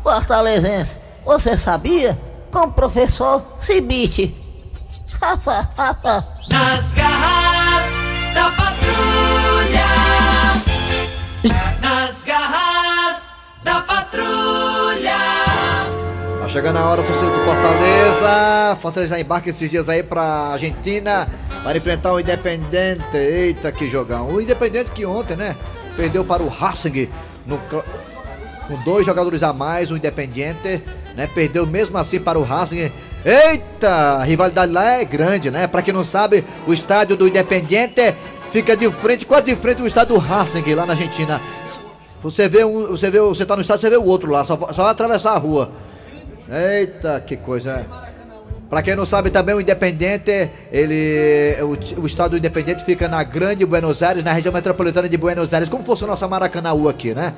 Fortalezense, 0.03 0.93
você 1.25 1.59
sabia? 1.59 2.17
Com 2.53 2.61
o 2.61 2.71
professor 2.73 3.43
Cibite. 3.61 4.35
Nas 6.49 6.93
garras 6.93 7.56
da 8.37 8.53
patrulha. 8.53 9.87
Nas 11.81 12.23
garras 12.23 13.35
da 13.65 13.81
patrulha. 13.81 15.17
Tá 16.41 16.49
chegando 16.49 16.77
a 16.77 16.91
hora, 16.91 17.03
torcida 17.03 17.31
do 17.31 17.39
Fortaleza. 17.39 18.77
Fortaleza 18.81 19.19
embarca 19.19 19.49
esses 19.49 19.71
dias 19.71 19.89
aí 19.89 20.03
pra 20.03 20.23
Argentina 20.53 21.29
para 21.65 21.79
enfrentar 21.79 22.13
o 22.13 22.21
Independente. 22.21 23.17
Eita, 23.17 23.73
que 23.73 23.89
jogão. 23.89 24.29
O 24.29 24.41
Independente 24.41 24.93
que 24.93 25.07
ontem, 25.07 25.37
né? 25.37 25.57
Perdeu 25.97 26.23
para 26.23 26.43
o 26.43 26.49
Racing 26.49 27.09
no, 27.47 27.59
com 27.59 28.77
dois 28.85 29.07
jogadores 29.07 29.43
a 29.43 29.55
mais, 29.55 29.91
o 29.91 29.97
Independiente, 29.97 30.85
né? 31.17 31.27
Perdeu 31.27 31.67
mesmo 31.67 31.97
assim 31.97 32.21
para 32.21 32.39
o 32.39 32.43
Racing. 32.43 32.93
Eita, 33.25 33.89
a 33.89 34.25
rivalidade 34.25 34.71
lá 34.71 35.01
é 35.01 35.05
grande, 35.05 35.51
né? 35.51 35.67
Pra 35.67 35.83
quem 35.83 35.93
não 35.93 36.05
sabe, 36.05 36.45
o 36.67 36.73
estádio 36.73 37.17
do 37.17 37.27
Independiente 37.27 38.15
fica 38.53 38.77
de 38.77 38.91
frente, 38.93 39.27
quase 39.27 39.47
de 39.47 39.57
frente 39.57 39.81
ao 39.81 39.87
estádio 39.87 40.15
do 40.15 40.21
Racing 40.21 40.75
lá 40.75 40.87
na 40.87 40.93
Argentina. 40.93 41.41
Você 42.23 42.49
vê 42.49 42.65
um, 42.65 42.89
você 42.89 43.11
vê, 43.11 43.21
você 43.21 43.45
tá 43.45 43.57
no 43.57 43.63
estádio, 43.63 43.83
você 43.83 43.91
vê 43.91 43.97
o 43.97 44.05
outro 44.05 44.31
lá, 44.31 44.45
só, 44.45 44.57
só 44.57 44.83
vai 44.83 44.91
atravessar 44.91 45.33
a 45.33 45.39
rua. 45.39 45.71
Eita, 46.49 47.21
que 47.21 47.37
coisa. 47.37 47.85
Pra 48.69 48.83
quem 48.83 48.97
não 48.97 49.07
sabe 49.07 49.31
também, 49.31 49.55
o 49.55 49.61
Independente, 49.61 50.51
ele. 50.73 51.57
O, 51.63 52.03
o 52.03 52.07
estado 52.07 52.33
do 52.33 52.37
Independente 52.37 52.85
fica 52.85 53.07
na 53.09 53.23
Grande 53.23 53.65
Buenos 53.65 54.03
Aires, 54.03 54.25
na 54.25 54.33
região 54.33 54.53
metropolitana 54.53 55.09
de 55.09 55.17
Buenos 55.17 55.55
Aires, 55.55 55.69
como 55.69 55.85
fosse 55.85 56.05
o 56.05 56.07
nosso 56.07 56.29
Maracanãú 56.29 56.89
aqui, 56.89 57.15
né? 57.15 57.35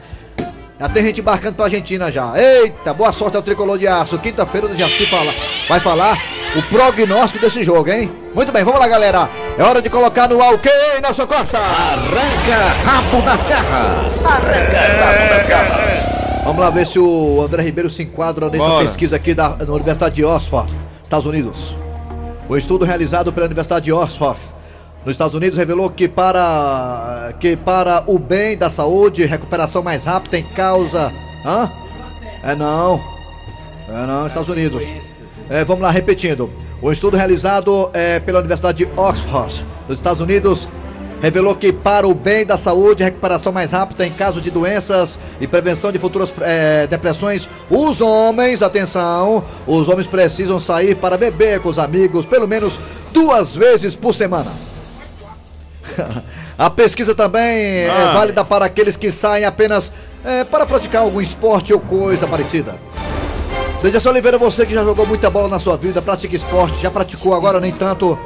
Já 0.80 0.88
tem 0.88 1.02
gente 1.02 1.20
embarcando 1.20 1.56
pra 1.56 1.64
Argentina 1.64 2.10
já. 2.10 2.32
Eita, 2.36 2.94
boa 2.94 3.12
sorte 3.12 3.36
ao 3.36 3.42
tricolor 3.42 3.76
de 3.78 3.88
aço. 3.88 4.16
Quinta-feira 4.18 4.68
o 4.68 4.76
Jaci 4.76 5.06
fala, 5.06 5.34
vai 5.68 5.80
falar 5.80 6.16
o 6.56 6.62
prognóstico 6.62 7.40
desse 7.44 7.64
jogo, 7.64 7.90
hein? 7.90 8.10
Muito 8.32 8.52
bem, 8.52 8.62
vamos 8.62 8.78
lá, 8.78 8.86
galera. 8.86 9.28
É 9.58 9.62
hora 9.64 9.82
de 9.82 9.90
colocar 9.90 10.28
no 10.28 10.40
ar 10.40 10.54
o 10.54 10.58
quê, 10.58 10.70
Nelson 11.02 11.26
Costa? 11.26 11.58
Arranca 11.58 12.74
rabo 12.84 13.22
das 13.22 13.46
garras. 13.46 14.24
Arranca 14.24 14.80
rabo 14.80 15.34
das 15.34 15.46
garras. 15.46 16.06
Vamos 16.44 16.60
lá 16.62 16.70
ver 16.70 16.86
se 16.86 16.98
o 16.98 17.42
André 17.42 17.62
Ribeiro 17.62 17.90
se 17.90 18.04
enquadra 18.04 18.48
nessa 18.48 18.64
Bora. 18.64 18.84
pesquisa 18.84 19.16
aqui 19.16 19.34
da 19.34 19.56
na 19.56 19.72
Universidade 19.72 20.14
de 20.14 20.24
Oxford, 20.24 20.72
Estados 21.02 21.26
Unidos. 21.26 21.76
O 22.48 22.56
estudo 22.56 22.84
realizado 22.84 23.32
pela 23.32 23.46
Universidade 23.46 23.84
de 23.86 23.92
Oxford, 23.92 24.38
nos 25.04 25.14
Estados 25.14 25.34
Unidos, 25.34 25.58
revelou 25.58 25.88
que 25.90 26.08
para 26.08 27.32
que 27.38 27.56
para 27.56 28.04
o 28.06 28.18
bem 28.18 28.56
da 28.56 28.68
saúde, 28.68 29.24
recuperação 29.24 29.82
mais 29.82 30.04
rápida 30.04 30.38
em 30.38 30.44
causa, 30.44 31.12
hã? 31.44 31.70
É 32.42 32.54
não. 32.54 33.00
É 33.88 34.06
não, 34.06 34.26
Estados 34.26 34.48
Unidos. 34.48 34.84
É, 35.48 35.64
vamos 35.64 35.82
lá, 35.82 35.90
repetindo. 35.90 36.50
O 36.82 36.92
estudo 36.92 37.16
realizado 37.16 37.90
é, 37.92 38.20
pela 38.20 38.38
Universidade 38.38 38.78
de 38.78 38.90
Oxford, 38.96 39.64
nos 39.88 39.98
Estados 39.98 40.20
Unidos, 40.20 40.68
revelou 41.20 41.54
que 41.54 41.72
para 41.72 42.06
o 42.06 42.14
bem 42.14 42.46
da 42.46 42.56
saúde, 42.56 43.02
recuperação 43.02 43.52
mais 43.52 43.72
rápida 43.72 44.06
em 44.06 44.12
caso 44.12 44.40
de 44.40 44.50
doenças 44.50 45.18
e 45.40 45.46
prevenção 45.46 45.90
de 45.90 45.98
futuras 45.98 46.32
é, 46.40 46.86
depressões, 46.86 47.48
os 47.70 48.00
homens, 48.00 48.62
atenção, 48.62 49.42
os 49.66 49.88
homens 49.88 50.06
precisam 50.06 50.60
sair 50.60 50.94
para 50.94 51.16
beber 51.16 51.60
com 51.60 51.68
os 51.68 51.78
amigos 51.78 52.24
pelo 52.24 52.46
menos 52.46 52.78
duas 53.12 53.56
vezes 53.56 53.96
por 53.96 54.14
semana. 54.14 54.67
A 56.58 56.70
pesquisa 56.70 57.14
também 57.14 57.42
é 57.84 57.90
Ah. 57.90 58.12
válida 58.14 58.44
para 58.44 58.64
aqueles 58.64 58.96
que 58.96 59.10
saem 59.10 59.44
apenas 59.44 59.92
é, 60.24 60.44
para 60.44 60.66
praticar 60.66 61.02
algum 61.02 61.20
esporte 61.20 61.72
ou 61.72 61.80
coisa 61.80 62.26
parecida. 62.26 62.74
Dejaci 63.82 64.08
Oliveira, 64.08 64.36
você 64.38 64.66
que 64.66 64.74
já 64.74 64.82
jogou 64.82 65.06
muita 65.06 65.30
bola 65.30 65.46
na 65.48 65.58
sua 65.60 65.76
vida, 65.76 66.02
pratica 66.02 66.34
esporte, 66.34 66.80
já 66.82 66.90
praticou 66.90 67.32
agora 67.34 67.60
nem 67.60 67.70
tanto, 67.72 68.18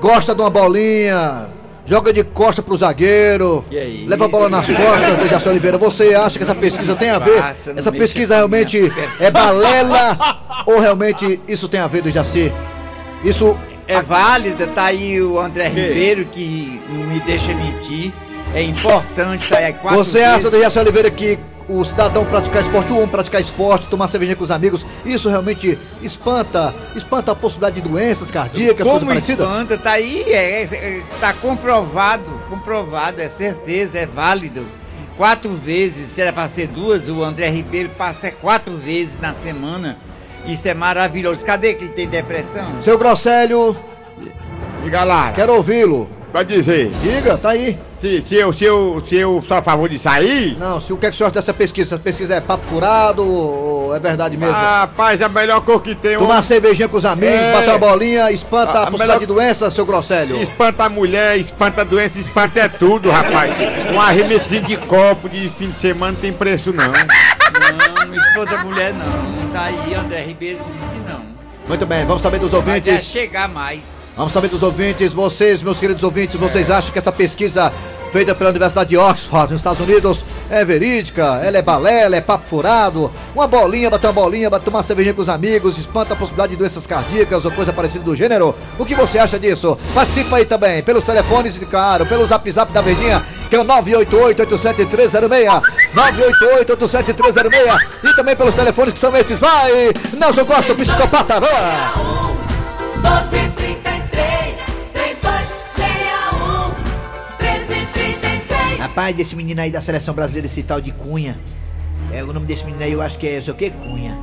gosta 0.00 0.34
de 0.34 0.42
uma 0.42 0.50
bolinha, 0.50 1.46
joga 1.86 2.12
de 2.12 2.22
costa 2.22 2.62
pro 2.62 2.76
zagueiro, 2.76 3.64
isso? 3.70 4.06
leva 4.06 4.26
a 4.26 4.28
bola 4.28 4.50
nas 4.50 4.66
costas, 4.66 5.16
Dejaci 5.22 5.48
Oliveira. 5.48 5.78
Você 5.78 6.14
acha 6.14 6.36
que 6.36 6.44
essa 6.44 6.54
pesquisa 6.54 6.94
tem 6.94 7.08
a 7.08 7.18
ver? 7.18 7.42
Essa 7.74 7.90
pesquisa 7.90 8.36
realmente 8.36 8.92
é 9.20 9.30
balela 9.30 10.38
ou 10.68 10.78
realmente 10.78 11.40
isso 11.48 11.66
tem 11.66 11.80
a 11.80 11.86
ver, 11.86 12.02
Dejaci? 12.02 12.52
Isso 13.24 13.58
É 13.86 14.00
válida, 14.02 14.66
tá 14.66 14.84
aí 14.84 15.20
o 15.20 15.38
André 15.38 15.68
Ribeiro 15.68 16.24
que 16.26 16.82
não 16.88 17.04
me 17.06 17.20
deixa 17.20 17.54
mentir. 17.54 18.12
É 18.54 18.62
importante 18.62 19.42
sair 19.42 19.74
quatro 19.74 20.04
Você 20.04 20.20
vezes. 20.20 20.34
acha, 20.34 20.50
Dejaci 20.50 20.78
Oliveira, 20.78 21.10
que 21.10 21.38
o 21.68 21.84
cidadão 21.84 22.24
praticar 22.24 22.62
esporte, 22.62 22.92
o 22.92 22.96
homem 22.96 23.08
praticar 23.08 23.40
esporte, 23.40 23.86
tomar 23.88 24.06
cerveja 24.08 24.36
com 24.36 24.44
os 24.44 24.50
amigos, 24.50 24.84
isso 25.04 25.28
realmente 25.28 25.78
espanta, 26.02 26.74
espanta 26.94 27.32
a 27.32 27.34
possibilidade 27.34 27.80
de 27.80 27.88
doenças 27.88 28.30
cardíacas, 28.30 28.76
coisa 28.84 28.92
Como 29.00 29.06
parecida? 29.06 29.44
espanta, 29.44 29.78
tá 29.78 29.92
aí, 29.92 30.22
é, 30.28 30.62
é, 30.62 31.02
tá 31.20 31.32
comprovado, 31.32 32.24
comprovado, 32.50 33.20
é 33.20 33.28
certeza, 33.28 33.98
é 33.98 34.06
válido. 34.06 34.66
Quatro 35.16 35.54
vezes, 35.54 36.08
se 36.08 36.20
era 36.20 36.32
pra 36.32 36.48
ser 36.48 36.66
duas, 36.66 37.08
o 37.08 37.22
André 37.22 37.48
Ribeiro 37.48 37.88
passa 37.90 38.30
quatro 38.30 38.76
vezes 38.76 39.18
na 39.20 39.32
semana. 39.32 39.96
Isso 40.46 40.68
é 40.68 40.74
maravilhoso. 40.74 41.44
Cadê 41.44 41.74
que 41.74 41.84
ele 41.84 41.92
tem 41.92 42.06
depressão? 42.08 42.64
Seu 42.80 42.98
Grosselho, 42.98 43.76
Diga 44.82 45.04
lá. 45.04 45.32
quero 45.32 45.54
ouvi-lo. 45.54 46.08
Pode 46.30 46.52
dizer. 46.52 46.90
Diga, 47.00 47.38
tá 47.38 47.50
aí. 47.50 47.78
Se, 47.96 48.20
se, 48.20 48.34
eu, 48.34 48.52
se, 48.52 48.64
eu, 48.64 49.00
se 49.08 49.14
eu 49.14 49.40
sou 49.46 49.56
a 49.56 49.62
favor 49.62 49.88
de 49.88 49.96
sair. 50.00 50.56
Não, 50.58 50.80
se 50.80 50.92
o 50.92 50.96
que 50.96 51.06
é 51.06 51.08
que 51.08 51.14
o 51.14 51.16
senhor 51.16 51.28
acha 51.28 51.36
dessa 51.36 51.54
pesquisa? 51.54 51.94
Essa 51.94 52.02
pesquisa 52.02 52.34
é 52.34 52.40
papo 52.40 52.64
furado 52.64 53.24
ou 53.24 53.94
é 53.94 54.00
verdade 54.00 54.36
mesmo? 54.36 54.52
Rapaz, 54.52 55.22
a 55.22 55.28
melhor 55.28 55.60
cor 55.60 55.80
que 55.80 55.94
tem. 55.94 56.18
Tomar 56.18 56.42
cervejinha 56.42 56.88
com 56.88 56.96
os 56.96 57.04
amigos, 57.04 57.36
É. 57.36 57.52
bater 57.52 57.68
uma 57.70 57.78
bolinha, 57.78 58.32
espanta 58.32 58.72
a, 58.72 58.80
A- 58.80 58.82
a 58.82 58.86
possibilidade 58.90 58.98
melhor- 59.06 59.20
de 59.20 59.26
doença, 59.26 59.70
seu 59.70 59.86
Grosselho. 59.86 60.36
Espanta 60.42 60.84
a 60.84 60.88
mulher, 60.88 61.38
espanta 61.38 61.82
a 61.82 61.84
doença, 61.84 62.18
espanta 62.18 62.58
é 62.60 62.68
tudo, 62.68 63.10
rapaz. 63.12 63.52
Um 63.94 64.00
arremessinho 64.00 64.62
de 64.64 64.76
copo 64.76 65.28
de 65.28 65.48
fim 65.50 65.68
de 65.68 65.76
semana 65.76 66.12
não 66.12 66.20
tem 66.20 66.32
preço, 66.32 66.72
não. 66.72 66.84
Não, 66.88 66.92
não 68.14 68.22
espanta 68.22 68.54
a 68.54 68.64
mulher, 68.64 68.94
não. 68.94 69.50
Tá 69.50 69.64
aí, 69.64 69.94
André 69.94 70.22
Ribeiro 70.24 70.60
diz 70.72 70.82
que 70.88 70.98
não. 71.10 71.24
Muito 71.66 71.86
bem, 71.86 72.04
vamos 72.04 72.22
saber 72.22 72.38
dos 72.38 72.50
Mas 72.50 72.66
é 72.66 72.70
ouvintes. 72.70 73.04
chegar 73.04 73.48
mais. 73.48 74.12
Vamos 74.16 74.32
saber 74.32 74.48
dos 74.48 74.62
ouvintes, 74.62 75.12
vocês, 75.12 75.62
meus 75.62 75.78
queridos 75.78 76.02
ouvintes, 76.02 76.36
vocês 76.38 76.70
acham 76.70 76.92
que 76.92 76.98
essa 76.98 77.10
pesquisa 77.10 77.72
feita 78.12 78.34
pela 78.34 78.50
Universidade 78.50 78.90
de 78.90 78.96
Oxford, 78.96 79.50
nos 79.52 79.60
Estados 79.60 79.80
Unidos, 79.80 80.24
é 80.50 80.64
verídica, 80.64 81.40
ela 81.42 81.58
é 81.58 81.62
balela, 81.62 82.16
é 82.16 82.20
papo 82.20 82.48
furado, 82.48 83.10
uma 83.34 83.46
bolinha, 83.46 83.90
bater 83.90 84.08
uma 84.08 84.12
bolinha, 84.12 84.50
bater 84.50 84.70
uma 84.70 84.82
cervejinha 84.82 85.14
com 85.14 85.22
os 85.22 85.28
amigos, 85.28 85.78
espanta 85.78 86.14
a 86.14 86.16
possibilidade 86.16 86.52
de 86.52 86.58
doenças 86.58 86.86
cardíacas 86.86 87.44
ou 87.44 87.50
coisa 87.50 87.72
parecida 87.72 88.04
do 88.04 88.14
gênero. 88.14 88.54
O 88.78 88.84
que 88.84 88.94
você 88.94 89.18
acha 89.18 89.38
disso? 89.38 89.76
Participa 89.94 90.36
aí 90.36 90.44
também, 90.44 90.82
pelos 90.82 91.04
telefones 91.04 91.58
claro, 91.70 92.06
pelo 92.06 92.26
zap 92.26 92.50
zap 92.50 92.72
da 92.72 92.82
Verdinha, 92.82 93.22
que 93.48 93.56
é 93.56 93.60
o 93.60 93.64
988-87306, 93.64 95.62
988-87306, 95.94 97.78
e 98.04 98.16
também 98.16 98.36
pelos 98.36 98.54
telefones 98.54 98.94
que 98.94 99.00
são 99.00 99.14
esses. 99.16 99.38
Vai, 99.38 99.92
Nelson 100.12 100.44
Costa, 100.44 100.74
psicopata, 100.74 101.40
vai! 101.40 103.43
Rapaz, 108.94 109.12
desse 109.16 109.34
menino 109.34 109.60
aí 109.60 109.72
da 109.72 109.80
seleção 109.80 110.14
brasileira, 110.14 110.46
esse 110.46 110.62
tal 110.62 110.80
de 110.80 110.92
Cunha. 110.92 111.36
É, 112.12 112.22
o 112.22 112.32
nome 112.32 112.46
desse 112.46 112.64
menino 112.64 112.80
aí 112.84 112.92
eu 112.92 113.02
acho 113.02 113.18
que 113.18 113.26
é, 113.26 113.42
sei 113.42 113.52
o 113.52 113.56
que, 113.56 113.68
Cunha. 113.68 114.16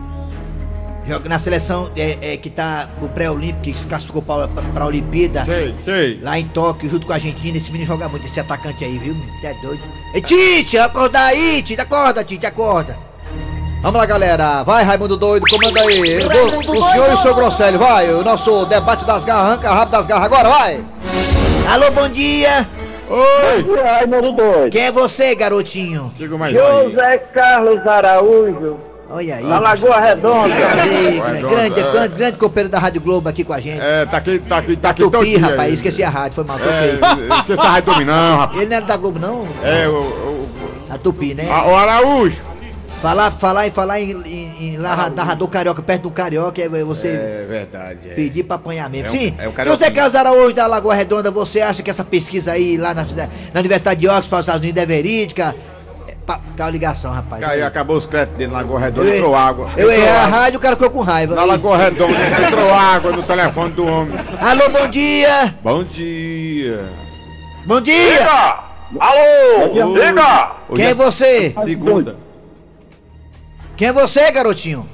Joga 1.06 1.28
na 1.28 1.38
seleção 1.40 1.92
é, 1.94 2.18
é, 2.22 2.38
que 2.38 2.50
tá 2.50 2.88
o 3.02 3.10
pré-olímpico, 3.10 3.64
que 3.64 3.78
se 3.78 3.86
classificou 3.86 4.22
pra, 4.22 4.48
pra, 4.48 4.64
pra 4.64 4.86
Olimpíada. 4.86 5.44
Sei, 5.44 5.76
sei. 5.84 6.20
Lá 6.22 6.40
em 6.40 6.48
Tóquio, 6.48 6.90
junto 6.90 7.06
com 7.06 7.12
a 7.12 7.16
Argentina. 7.16 7.58
Esse 7.58 7.70
menino 7.70 7.86
joga 7.86 8.08
muito, 8.08 8.26
esse 8.26 8.40
atacante 8.40 8.86
aí, 8.86 8.98
viu? 8.98 9.14
É 9.44 9.54
doido. 9.56 9.84
Ei, 10.14 10.22
Tite, 10.22 10.78
acorda 10.78 11.20
aí, 11.20 11.62
Tite, 11.64 11.82
acorda, 11.82 12.24
Tite, 12.24 12.46
acorda. 12.46 12.98
Vamos 13.82 14.00
lá, 14.00 14.06
galera. 14.06 14.64
Vai, 14.64 14.86
Raimundo 14.86 15.18
Doido, 15.18 15.46
comanda 15.50 15.82
aí. 15.82 16.20
Do- 16.24 16.78
o 16.78 16.92
senhor 16.92 17.10
e 17.12 17.14
o 17.16 17.22
seu 17.22 17.36
Grosselho, 17.36 17.78
vai. 17.78 18.10
O 18.14 18.24
nosso 18.24 18.66
debate 18.68 19.04
das 19.04 19.26
garras, 19.26 19.52
arranca 19.52 19.74
rabo 19.74 19.92
das 19.92 20.08
garras 20.08 20.26
agora, 20.28 20.48
vai. 20.48 20.82
Alô, 21.68 21.92
bom 21.92 22.08
dia. 22.08 22.70
Oi. 23.12 23.82
Raimundo 23.84 24.32
Doido. 24.32 24.72
Quem 24.72 24.84
é 24.86 24.92
você, 24.92 25.36
garotinho? 25.36 26.12
Digo 26.16 26.38
mais. 26.38 26.54
José 26.54 27.18
Carlos 27.34 27.86
Araújo, 27.86 28.78
Olha 29.10 29.36
aí. 29.36 29.44
da 29.46 29.60
Lagoa 29.60 30.00
Redonda. 30.00 30.56
Prazer, 30.56 31.22
grande, 31.42 31.80
é. 31.80 31.92
grande, 31.92 32.16
grande 32.16 32.38
companheiro 32.38 32.70
da 32.70 32.80
Rádio 32.80 33.02
Globo 33.02 33.28
aqui 33.28 33.44
com 33.44 33.52
a 33.54 33.60
gente. 33.60 33.82
É, 33.82 34.06
tá 34.06 34.18
aqui, 34.18 34.40
tá 34.40 34.58
aqui, 34.60 34.76
tá 34.78 34.90
aqui 34.92 35.04
Tupi, 35.04 35.36
rapaz, 35.38 35.74
esqueci 35.74 36.02
a 36.04 36.10
rádio, 36.10 36.36
foi 36.36 36.44
mal, 36.46 36.58
toquei. 36.58 36.74
É, 36.74 37.40
esqueci 37.40 37.60
a 37.60 37.70
rádio 37.72 37.94
dominão, 37.94 38.38
rapaz. 38.38 38.62
Ele 38.62 38.70
não 38.70 38.78
era 38.78 38.86
da 38.86 38.96
Globo, 38.98 39.20
não? 39.20 39.46
É, 39.64 39.88
o, 39.90 39.92
o, 39.92 40.50
A 40.90 40.98
Tupi, 40.98 41.34
né? 41.34 41.48
a- 41.52 41.66
o 41.68 41.76
Araújo. 41.76 42.51
Falar, 43.02 43.32
falar 43.32 43.66
e 43.66 43.72
falar 43.72 44.00
em, 44.00 44.12
em, 44.12 44.56
em 44.76 44.78
narra- 44.78 45.10
narrador 45.10 45.48
carioca, 45.48 45.82
perto 45.82 46.04
do 46.04 46.12
carioca, 46.12 46.62
é 46.62 46.70
você 46.84 47.08
É 47.08 47.46
verdade, 47.50 48.12
é. 48.12 48.14
pedir 48.14 48.44
pra 48.44 48.58
apanhar 48.58 48.88
mesmo. 48.92 49.08
É 49.08 49.10
um- 49.10 49.14
Sim, 49.14 49.28
é 49.40 49.42
o 49.42 49.46
José 49.46 49.56
carioquinha. 49.56 49.92
Carlos 49.92 50.16
Araújo 50.16 50.54
da 50.54 50.68
Lagoa 50.68 50.94
Redonda, 50.94 51.32
você 51.32 51.62
acha 51.62 51.82
que 51.82 51.90
essa 51.90 52.04
pesquisa 52.04 52.52
aí 52.52 52.78
lá 52.78 52.94
na, 52.94 53.04
na 53.04 53.60
Universidade 53.60 54.00
de 54.00 54.08
Oxford, 54.08 54.32
nos 54.34 54.40
Estados 54.42 54.62
Unidos, 54.62 54.84
é 54.84 54.86
verídica? 54.86 55.56
É, 56.08 56.14
caiu 56.56 56.68
a 56.68 56.70
ligação, 56.70 57.12
rapaz. 57.12 57.42
Aí 57.42 57.64
acabou 57.64 57.98
os 57.98 58.06
créditos 58.06 58.38
dele 58.38 58.52
na 58.52 58.60
Lagoa 58.60 58.80
Redonda, 58.80 59.08
Eu- 59.10 59.16
entrou 59.16 59.36
água. 59.36 59.70
Eu 59.76 59.90
errei 59.92 60.08
a 60.08 60.26
rádio, 60.28 60.60
o 60.60 60.62
cara 60.62 60.76
ficou 60.76 60.92
com 60.92 61.02
raiva. 61.02 61.34
Na. 61.34 61.44
Lagoa 61.44 61.78
Redonda, 61.78 62.14
entrou 62.48 62.72
água 62.72 63.12
no 63.14 63.24
telefone 63.24 63.72
do 63.74 63.84
homem. 63.88 64.14
Alô, 64.40 64.70
bom 64.70 64.88
dia! 64.88 65.56
Bom 65.64 65.84
dia. 65.84 66.86
Bom 67.66 67.82
dia! 67.82 68.28
Alô! 69.00 69.74
Oi. 69.74 69.84
Hoje 70.70 70.84
Quem 70.84 70.86
é 70.86 70.94
você? 70.94 71.56
Segunda. 71.64 72.21
Quem 73.82 73.88
é 73.88 73.94
você, 73.94 74.32
garotinho? 74.32 74.88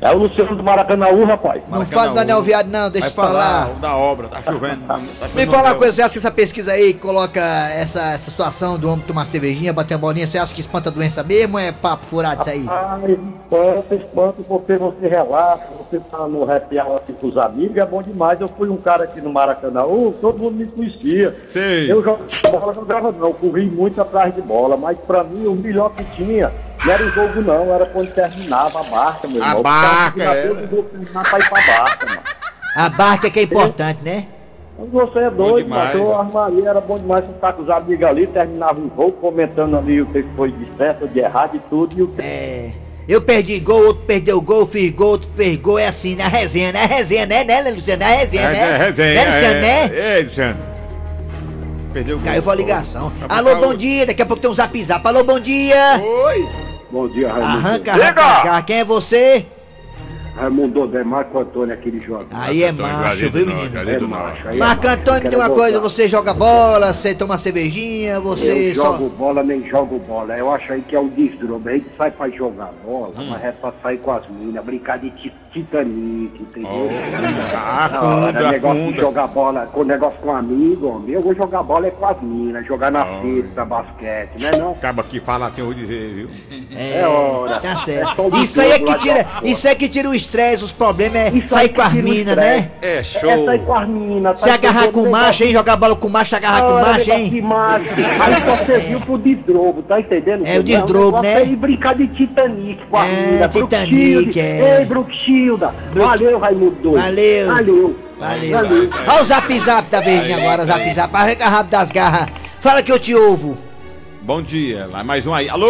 É 0.00 0.10
o 0.10 0.16
Luciano 0.16 0.56
do 0.56 0.62
Maracanãú, 0.62 1.24
rapaz. 1.26 1.62
Não 1.70 1.84
fala 1.84 2.08
do 2.08 2.14
Daniel 2.14 2.40
Viado, 2.40 2.70
não, 2.70 2.90
deixa 2.90 3.10
Vai 3.10 3.26
eu 3.26 3.28
falar. 3.28 3.66
falar 3.66 3.80
da 3.80 3.96
obra, 3.98 4.28
tá 4.28 4.42
chovendo. 4.42 4.80
Tá 4.86 4.98
chovendo 4.98 5.34
Me 5.34 5.46
fala 5.46 5.64
uma 5.64 5.72
no 5.74 5.78
coisa, 5.78 5.92
você 5.92 6.00
acha 6.00 6.12
que 6.12 6.18
essa 6.20 6.30
pesquisa 6.30 6.72
aí 6.72 6.94
que 6.94 7.00
coloca 7.00 7.38
essa, 7.38 8.00
essa 8.12 8.30
situação 8.30 8.78
do 8.78 8.88
homem 8.88 9.04
tomar 9.06 9.26
cervejinha, 9.26 9.74
bater 9.74 9.92
uma 9.92 10.00
bolinha, 10.00 10.26
você 10.26 10.38
acha 10.38 10.54
que 10.54 10.62
espanta 10.62 10.88
a 10.88 10.92
doença 10.92 11.22
mesmo 11.22 11.58
ou 11.58 11.62
é 11.62 11.70
papo 11.70 12.06
furado 12.06 12.40
isso 12.40 12.48
aí? 12.48 12.64
Ah, 12.66 12.98
espanta, 13.06 13.94
espanta, 13.94 14.42
porque 14.48 14.76
você 14.76 15.06
relaxa, 15.06 15.64
você 15.78 16.00
tá 16.10 16.26
no 16.26 16.50
happy 16.50 16.80
hour 16.80 16.96
aqui 16.96 17.12
com 17.12 17.28
os 17.28 17.36
amigos, 17.36 17.76
é 17.76 17.84
bom 17.84 18.00
demais. 18.00 18.40
Eu 18.40 18.48
fui 18.48 18.70
um 18.70 18.78
cara 18.78 19.04
aqui 19.04 19.20
no 19.20 19.30
Maracanãú, 19.30 20.14
todo 20.18 20.38
mundo 20.38 20.56
me 20.56 20.66
conhecia. 20.66 21.36
Sei. 21.52 21.92
Eu 21.92 22.02
jogava 22.02 22.24
bola, 22.50 22.72
jogava 22.72 23.12
não, 23.12 23.34
corri 23.34 23.66
muito 23.66 24.00
atrás 24.00 24.34
de 24.34 24.40
bola, 24.40 24.78
mas 24.78 24.96
pra 25.06 25.22
mim 25.22 25.46
o 25.46 25.54
melhor 25.54 25.90
que 25.90 26.04
tinha 26.16 26.50
não 26.84 26.92
era 26.92 27.04
o 27.04 27.08
jogo 27.10 27.40
não, 27.40 27.74
era 27.74 27.86
quando 27.86 28.12
terminava 28.12 28.80
a 28.80 28.82
barca, 28.82 29.28
meu 29.28 29.42
A 29.42 29.48
irmão. 29.48 29.62
barca, 29.62 30.22
é. 30.22 30.46
é. 30.46 30.54
Pra 31.12 31.22
barca, 31.22 32.06
mano. 32.06 32.20
A 32.76 32.88
barca 32.88 33.30
que 33.30 33.38
é 33.40 33.42
importante, 33.42 34.00
né? 34.02 34.26
Mas 34.78 34.90
Você 34.90 35.18
é 35.20 35.30
doido, 35.30 35.68
mano. 35.68 35.98
Eu 35.98 36.18
armaria, 36.18 36.68
era 36.68 36.80
bom 36.80 36.98
demais 36.98 37.24
você 37.24 37.30
estar 37.32 37.52
com 37.52 37.62
os 37.62 37.70
amigos 37.70 38.04
ali, 38.06 38.26
terminava 38.26 38.80
um 38.80 38.90
jogo, 38.96 39.12
comentando 39.12 39.76
ali 39.76 40.02
o 40.02 40.06
que 40.06 40.24
foi 40.36 40.50
de 40.50 40.68
certo, 40.76 41.06
de 41.06 41.20
errado 41.20 41.56
e 41.56 41.60
tudo. 41.70 41.96
E 41.96 42.02
o 42.02 42.14
É. 42.18 42.70
Eu 43.06 43.20
perdi 43.20 43.60
gol, 43.60 43.86
outro 43.86 44.02
perdeu 44.06 44.40
gol, 44.40 44.66
fiz 44.66 44.90
gol, 44.90 45.10
outro 45.10 45.28
fez 45.36 45.58
gol, 45.58 45.78
é 45.78 45.86
assim, 45.86 46.16
na 46.16 46.26
resenha, 46.26 46.72
né? 46.72 46.86
Resenha, 46.86 47.26
né, 47.26 47.44
né, 47.44 47.60
Luciano? 47.70 48.02
É 48.02 48.16
resenha, 48.16 48.48
né? 48.48 48.58
É, 48.58 48.76
resenha. 48.78 49.14
Né, 49.14 49.20
Luciano, 49.20 49.60
né? 49.60 49.90
É, 49.92 50.20
é, 50.20 50.22
Luciano. 50.22 50.58
Perdeu 51.92 52.16
o 52.16 52.18
gol. 52.18 52.26
Caiu 52.26 52.50
a 52.50 52.54
ligação. 52.54 53.12
Tá 53.28 53.36
Alô, 53.38 53.56
bom. 53.56 53.68
bom 53.68 53.74
dia, 53.74 54.06
daqui 54.06 54.22
a 54.22 54.26
pouco 54.26 54.40
tem 54.40 54.50
um 54.50 54.54
zap 54.54 54.82
zap. 54.82 55.06
Alô, 55.06 55.22
bom 55.22 55.38
dia! 55.38 56.00
Oi. 56.02 56.63
Bom 56.94 57.08
dia, 57.08 57.26
Raimundo. 57.26 57.56
Arranca, 57.56 57.92
arranca, 57.92 58.22
arranca. 58.22 58.62
Quem 58.62 58.76
é 58.76 58.84
você? 58.84 59.46
Raimundo 60.36 60.82
Odé, 60.82 61.04
Marco 61.04 61.38
Antônio, 61.38 61.72
aquele 61.74 62.00
jogo. 62.00 62.26
Aí 62.32 62.64
é 62.64 62.70
Antônio, 62.70 62.92
macho, 62.92 63.18
Juazeiro 63.18 63.46
viu, 63.50 63.56
menino? 63.56 63.78
É 63.78 63.98
macho, 64.00 64.48
aí 64.48 64.56
é 64.56 64.58
Marco 64.58 64.84
macho, 64.86 65.00
Antônio, 65.00 65.30
tem 65.30 65.38
uma 65.38 65.50
coisa, 65.50 65.80
você 65.80 66.08
joga 66.08 66.34
bola, 66.34 66.92
você 66.92 67.14
toma 67.14 67.38
cervejinha, 67.38 68.18
você 68.20 68.70
Eu 68.70 68.74
só. 68.74 68.92
jogo 68.96 69.08
bola, 69.10 69.42
nem 69.44 69.64
jogo 69.68 69.98
bola. 70.00 70.36
Eu 70.36 70.52
acho 70.52 70.72
aí 70.72 70.82
que 70.82 70.96
é 70.96 71.00
o 71.00 71.08
desdrobo. 71.08 71.68
A 71.68 71.72
gente 71.72 71.86
sai 71.96 72.10
pra 72.10 72.28
jogar 72.30 72.70
bola, 72.84 73.12
Hum. 73.16 73.28
mas 73.30 73.44
é 73.44 73.52
pra 73.52 73.72
sair 73.82 73.98
com 73.98 74.10
as 74.10 74.28
minas, 74.28 74.64
brincar 74.64 74.98
de 74.98 75.10
ti- 75.10 75.32
Titanic, 75.52 76.42
entendeu? 76.42 76.88
Ah, 77.54 77.88
Não, 77.92 77.98
afunda, 78.26 78.50
negócio 78.50 78.92
de 78.92 78.98
jogar 79.00 79.26
bola, 79.28 79.66
com 79.72 79.84
negócio 79.84 80.18
com 80.18 80.34
amigo, 80.34 80.88
homem. 80.88 81.10
Eu 81.12 81.22
vou 81.22 81.32
jogar 81.32 81.62
bola 81.62 81.86
é 81.86 81.90
com 81.92 82.04
as 82.06 82.20
minas, 82.20 82.66
jogar 82.66 82.90
na 82.90 83.04
cesta, 83.22 83.64
basquete, 83.64 84.42
né 84.42 84.50
não? 84.58 84.72
Acaba 84.72 85.04
que 85.04 85.20
fala 85.20 85.46
assim, 85.46 85.60
eu 85.60 85.66
vou 85.66 85.74
dizer, 85.74 86.12
viu? 86.12 86.28
É, 86.76 87.02
É 87.02 87.06
hora. 87.06 87.60
tá 87.60 87.70
É 87.70 87.76
certo. 87.84 88.36
Isso 88.42 88.60
aí 88.60 88.72
é 88.72 88.78
que 88.80 88.98
tira, 88.98 89.26
isso 89.44 89.68
é 89.68 89.74
que 89.76 89.88
tira 89.88 90.08
o 90.08 90.14
estresse, 90.24 90.64
os 90.64 90.72
problemas 90.72 91.16
é 91.20 91.30
Isso 91.30 91.48
sair 91.48 91.68
com 91.70 91.82
as 91.82 91.92
minas, 91.92 92.36
né? 92.36 92.70
É 92.82 92.98
É 92.98 93.02
show. 93.02 93.44
sair 93.44 93.58
com 93.60 93.74
as 93.78 93.88
minas. 93.88 94.40
Se 94.40 94.50
agarrar 94.50 94.88
com 94.88 95.08
macho, 95.10 95.44
hein? 95.44 95.52
Jogar 95.52 95.76
bola 95.76 95.94
com 95.96 96.08
macho, 96.08 96.34
agarrar 96.36 96.62
com 96.62 96.72
macho, 96.80 97.10
hein? 97.10 97.40
Macho. 97.42 97.84
Aí 98.20 98.44
só 98.44 98.64
serviu 98.66 99.00
pro 99.00 99.18
desdrobo, 99.18 99.82
tá 99.82 100.00
entendendo? 100.00 100.46
É 100.46 100.58
o 100.58 100.62
desdrobo, 100.62 101.20
né? 101.22 101.44
E 101.44 101.56
brincar 101.56 101.94
de 101.94 102.08
Titanic 102.08 102.84
com 102.90 102.96
a 102.96 103.06
É, 103.06 103.30
mina. 103.32 103.48
Titanic, 103.48 104.40
é. 104.40 104.80
Ei, 104.80 104.84
Bruxilda. 104.86 105.74
Brook- 105.92 106.08
Valeu, 106.08 106.38
Raimundo 106.38 106.76
doido. 106.82 107.00
Valeu. 107.02 107.46
Valeu. 107.46 107.96
Valeu. 108.18 108.58
Olha 109.08 109.22
o 109.22 109.24
zap 109.26 109.60
zap 109.60 109.90
da 109.90 110.00
verdinha 110.00 110.36
agora, 110.38 110.62
o 110.62 110.66
zap 110.66 110.94
zap. 110.94 111.14
Arranca 111.16 111.48
rápido 111.48 111.70
das 111.70 111.90
garras. 111.90 112.28
Fala 112.60 112.82
que 112.82 112.90
eu 112.92 112.98
te 112.98 113.14
ouvo. 113.14 113.56
Bom 114.22 114.40
dia. 114.40 114.86
Lá 114.86 115.02
mais 115.04 115.26
um 115.26 115.34
aí. 115.34 115.48
Alô? 115.48 115.68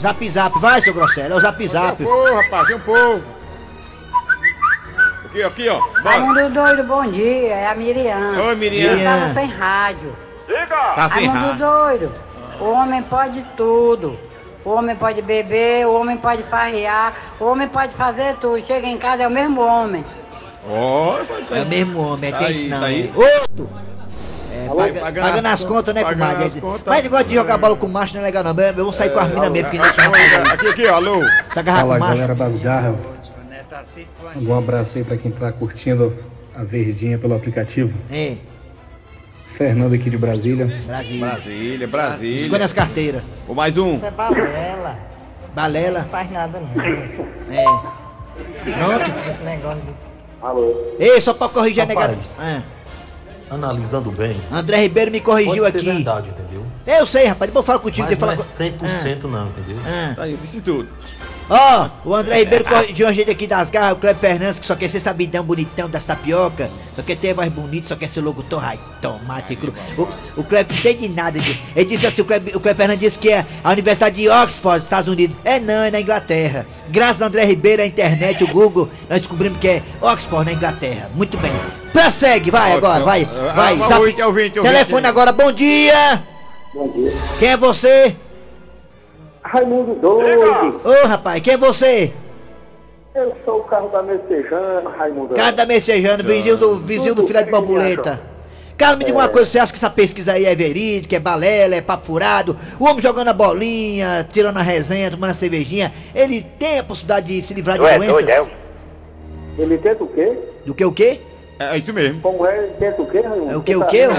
Zap 0.00 0.28
zap, 0.30 0.58
vai, 0.58 0.80
seu 0.80 0.92
Grosselho, 0.94 1.34
é 1.34 1.36
o 1.36 1.40
zap 1.40 1.66
zap. 1.68 2.02
Um 2.02 2.06
povo, 2.06 2.34
rapaz, 2.34 2.66
tem 2.66 2.76
um 2.76 2.80
povo. 2.80 3.20
Aqui, 5.34 5.42
aqui, 5.42 5.68
ó. 5.68 5.80
Bora. 5.80 6.00
Raimundo 6.04 6.48
Doido, 6.50 6.84
bom 6.84 7.04
dia, 7.06 7.54
é 7.54 7.66
a 7.66 7.74
Miriam. 7.74 8.38
Oi, 8.46 8.54
Miriam. 8.54 8.92
Eu 8.92 9.02
tava 9.04 9.28
sem 9.28 9.46
rádio. 9.48 10.14
Tá 10.68 11.10
sem 11.12 11.26
Raimundo 11.26 11.64
rádio. 11.64 11.66
Doido, 11.66 12.12
o 12.60 12.64
homem 12.70 13.02
pode 13.02 13.42
tudo. 13.56 14.16
O 14.64 14.70
homem 14.70 14.94
pode 14.96 15.20
beber, 15.20 15.86
o 15.86 15.92
homem 15.94 16.16
pode 16.16 16.42
farrear, 16.44 17.12
o 17.40 17.44
homem 17.46 17.66
pode 17.68 17.92
fazer 17.92 18.36
tudo. 18.36 18.64
Chega 18.64 18.86
em 18.86 18.96
casa, 18.96 19.24
é 19.24 19.26
o 19.26 19.30
mesmo 19.30 19.60
homem. 19.60 20.04
Ó, 20.70 21.16
É 21.50 21.62
o 21.62 21.66
mesmo 21.66 22.00
homem, 22.00 22.30
é 22.30 22.32
Tá 22.32 22.44
aí, 22.46 22.68
não. 22.68 22.80
tá 22.80 22.86
aí. 22.86 23.12
é. 23.14 23.18
Outro. 23.18 23.68
É, 24.52 24.66
Alô, 24.68 24.76
paga- 24.76 25.00
pagando 25.00 25.24
pagando 25.26 25.46
as 25.46 25.52
as 25.52 25.64
contas, 25.64 25.94
né, 25.94 26.04
comadre? 26.04 26.62
Mas 26.86 27.02
negócio 27.02 27.24
de 27.26 27.34
jogar 27.34 27.58
bola 27.58 27.76
com 27.76 27.88
macho 27.88 28.14
não 28.14 28.20
é 28.22 28.24
legal 28.26 28.44
não. 28.44 28.54
Vou 28.84 28.92
sair 28.92 29.10
com 29.10 29.18
as 29.18 29.28
minas 29.28 29.50
mesmo, 29.50 29.68
porque 29.68 29.78
não 29.78 30.12
deixa 30.12 30.42
Aqui, 30.54 30.66
aqui, 30.68 30.86
ó, 30.86 30.94
alô. 30.94 31.22
Se 31.52 31.58
agarrar 31.58 31.80
com 31.82 31.88
Fala 31.88 31.98
macho. 31.98 32.12
galera 32.14 32.34
das 32.36 32.56
garras. 32.56 33.08
Um 34.36 34.56
abraço 34.56 34.98
aí 34.98 35.04
pra 35.04 35.16
quem 35.16 35.30
tá 35.30 35.50
curtindo 35.52 36.14
a 36.54 36.62
verdinha 36.64 37.18
pelo 37.18 37.34
aplicativo. 37.34 37.96
É, 38.10 38.36
Fernando 39.44 39.94
aqui 39.94 40.10
de 40.10 40.18
Brasília. 40.18 40.66
Brasília. 40.86 41.26
Brasília, 41.26 41.86
Brasília. 41.86 42.42
Escolhe 42.42 42.62
as 42.64 42.72
carteiras. 42.72 43.22
Ou 43.46 43.54
mais 43.54 43.76
um. 43.78 44.04
é 44.04 44.10
balela. 44.10 44.98
Balela. 45.54 46.00
Não 46.00 46.08
faz 46.08 46.30
nada 46.32 46.58
não. 46.60 46.82
É. 47.52 47.64
Pronto. 48.64 49.30
Esse 49.30 49.42
negócio 49.44 49.82
de... 49.82 49.94
Alô. 50.42 50.94
Ei, 50.98 51.20
só 51.20 51.32
pra 51.34 51.48
corrigir 51.48 51.82
a 51.82 51.86
Rapaz. 51.86 52.38
negada. 52.38 52.64
Analisando 53.50 54.10
bem, 54.10 54.36
André 54.50 54.78
Ribeiro 54.78 55.10
me 55.12 55.20
corrigiu 55.20 55.62
pode 55.62 55.70
ser 55.72 55.78
aqui. 55.78 55.86
verdade, 55.86 56.30
entendeu? 56.30 56.64
Eu 56.86 57.06
sei, 57.06 57.26
rapaz. 57.26 57.48
Depois 57.48 57.62
eu 57.62 57.66
falo 57.66 57.80
contigo. 57.80 58.08
Mas 58.08 58.18
não 58.18 58.26
eu 58.28 58.32
é 58.32 58.36
falo... 58.36 58.48
100% 58.48 59.22
não, 59.24 59.48
entendeu? 59.48 59.76
Ah, 59.86 60.14
Tá 60.16 60.22
aí, 60.24 60.36
disse 60.36 60.60
tudo. 60.60 60.88
Ó, 61.50 61.90
o 62.06 62.14
André 62.14 62.38
Ribeiro 62.38 62.64
corrigiu 62.64 63.06
a 63.06 63.12
gente 63.12 63.30
aqui 63.30 63.46
das 63.46 63.68
garras, 63.68 63.92
o 63.92 63.96
Cleber 63.96 64.18
Fernandes, 64.18 64.58
que 64.58 64.64
só 64.64 64.74
quer 64.74 64.88
ser 64.88 65.00
sabidão, 65.00 65.44
bonitão 65.44 65.90
das 65.90 66.02
tapioca, 66.04 66.70
só 66.96 67.02
quer 67.02 67.16
ter 67.16 67.34
mais 67.34 67.52
bonito, 67.52 67.88
só 67.88 67.96
quer 67.96 68.08
ser 68.08 68.22
locutor, 68.22 68.64
ai, 68.64 68.80
tomate 69.02 69.54
cru. 69.54 69.74
O, 69.98 70.40
o 70.40 70.44
Cleber 70.44 70.72
não 70.72 70.78
entende 70.78 71.08
nada 71.10 71.38
disso. 71.38 71.58
Ele 71.76 71.84
disse 71.84 72.06
assim, 72.06 72.22
o 72.22 72.24
Cleber, 72.24 72.56
o 72.56 72.60
Cleber 72.60 72.76
Fernandes 72.76 73.00
disse 73.08 73.18
que 73.18 73.28
é 73.30 73.44
a 73.62 73.70
Universidade 73.72 74.16
de 74.16 74.28
Oxford, 74.28 74.82
Estados 74.84 75.08
Unidos. 75.12 75.36
É 75.44 75.60
não, 75.60 75.82
é 75.82 75.90
na 75.90 76.00
Inglaterra. 76.00 76.66
Graças 76.88 77.20
a 77.20 77.26
André 77.26 77.44
Ribeiro, 77.44 77.82
a 77.82 77.86
internet, 77.86 78.42
o 78.42 78.48
Google, 78.48 78.88
nós 79.10 79.18
descobrimos 79.18 79.58
que 79.58 79.68
é 79.68 79.82
Oxford, 80.00 80.46
na 80.46 80.52
Inglaterra. 80.56 81.10
Muito 81.14 81.36
bem. 81.36 81.52
Prossegue, 81.92 82.50
vai 82.50 82.72
agora, 82.72 83.04
vai, 83.04 83.28
Ah, 83.30 83.52
vai. 83.52 83.74
ah, 83.82 83.88
Zap- 83.88 84.00
ouvinte. 84.24 84.60
Telefone 84.60 85.06
agora, 85.06 85.30
bom 85.30 85.52
dia! 85.52 86.22
Bom 86.72 86.88
dia. 86.88 87.12
Quem 87.38 87.48
é 87.50 87.56
você? 87.56 88.16
Raimundo 89.54 89.94
Doido. 89.94 90.80
Ô 90.84 91.06
rapaz, 91.06 91.40
quem 91.40 91.54
é 91.54 91.56
você? 91.56 92.12
Eu 93.14 93.32
sou 93.44 93.60
o 93.60 93.62
carro 93.62 93.88
da 93.90 94.02
Messejana, 94.02 94.90
Raimundo. 94.90 95.32
Cara 95.32 95.52
da 95.52 95.64
Messejana, 95.64 96.24
vizinho 96.24 96.56
do, 96.56 96.80
vizinho 96.80 97.14
do 97.14 97.24
filé 97.24 97.44
de 97.44 97.52
bambuleta. 97.52 98.20
Cara, 98.76 98.96
me 98.96 99.04
diga 99.04 99.16
uma 99.16 99.28
coisa, 99.28 99.48
você 99.48 99.60
acha 99.60 99.72
que 99.72 99.78
essa 99.78 99.88
pesquisa 99.88 100.32
aí 100.32 100.44
é 100.44 100.56
verídica, 100.56 101.14
é 101.14 101.20
balela, 101.20 101.76
é 101.76 101.80
papo 101.80 102.04
furado? 102.04 102.56
O 102.80 102.84
homem 102.86 103.00
jogando 103.00 103.28
a 103.28 103.32
bolinha, 103.32 104.28
tirando 104.32 104.56
a 104.56 104.62
resenha, 104.62 105.12
tomando 105.12 105.30
a 105.30 105.34
cervejinha, 105.34 105.92
ele 106.12 106.44
tem 106.58 106.80
a 106.80 106.82
possibilidade 106.82 107.28
de 107.28 107.40
se 107.40 107.54
livrar 107.54 107.78
de 107.78 107.84
doenças? 107.84 108.48
Ele 109.56 109.78
tenta 109.78 110.02
o 110.02 110.08
quê? 110.08 110.36
Do 110.66 110.74
que 110.74 110.84
o 110.84 110.90
quê? 110.90 111.20
É 111.58 111.78
isso 111.78 111.92
mesmo. 111.92 112.20
Como 112.20 112.44
é? 112.46 112.62
Tenta 112.78 113.00
o 113.00 113.06
quê, 113.06 113.20
Raimundo? 113.20 113.52
É 113.52 113.56
o 113.56 113.62
que, 113.62 113.76
o 113.76 113.84
quê? 113.86 113.98
É 113.98 114.08
o 114.08 114.14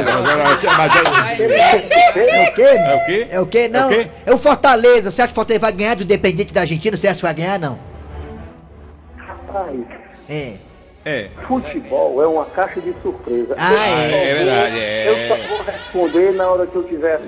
quê? 2.53 2.61
É 2.61 2.95
o 2.95 3.05
quê? 3.05 3.27
É 3.29 3.41
o 3.41 3.45
quê? 3.45 3.67
Não, 3.67 3.91
É 3.91 3.93
o 3.93 4.03
quê? 4.03 4.09
é 4.25 4.33
o 4.33 4.37
Fortaleza. 4.37 5.11
Você 5.11 5.21
acha 5.21 5.27
que 5.29 5.33
o 5.33 5.35
Fortaleza 5.35 5.61
vai 5.61 5.71
ganhar 5.73 5.95
do 5.95 6.03
Independente 6.03 6.53
da 6.53 6.61
Argentina? 6.61 6.95
Você 6.95 7.07
acha 7.07 7.17
que 7.17 7.21
vai 7.23 7.33
ganhar, 7.33 7.59
não? 7.59 7.77
Rapaz, 9.17 9.79
É. 10.29 10.53
É. 11.07 11.29
futebol 11.47 12.19
é 12.23 12.25
uma 12.25 12.45
caixa 12.45 12.81
de 12.81 12.91
surpresa. 13.03 13.53
Ah, 13.57 13.71
é. 13.73 13.77
É 13.77 14.07
verdade, 14.07 14.15
é. 14.15 14.34
Responder 15.95 16.33
na 16.33 16.49
hora 16.49 16.67
que 16.67 16.75
eu 16.75 16.83
tiver. 16.83 17.21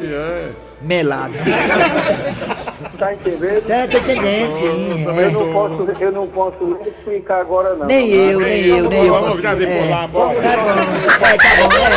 Melado. 0.82 1.34
Tá 3.00 3.14
entendendo? 3.14 3.62
Tá, 3.68 3.88
tô 3.88 3.98
entendendo, 3.98 4.54
sim. 4.54 5.06
Eu 5.06 5.20
é. 5.20 5.30
não 5.30 5.54
posso, 5.54 5.92
eu 6.02 6.12
não 6.12 6.28
posso 6.28 6.66
nem 6.66 6.88
explicar 6.88 7.42
agora 7.42 7.76
não. 7.76 7.86
Nem 7.86 8.12
eu, 8.12 8.40
nem 8.40 8.66
eu, 8.66 8.90
nem 8.90 9.06
eu. 9.06 9.22
Vamos 9.22 9.42
depois 9.42 9.70
é. 9.70 9.90
lá, 9.92 10.08
bora. 10.08 10.42
Tá 10.42 10.58
bom, 10.58 11.26
é, 11.26 11.38
tá 11.38 11.50
bom, 11.58 11.72
é, 11.72 11.88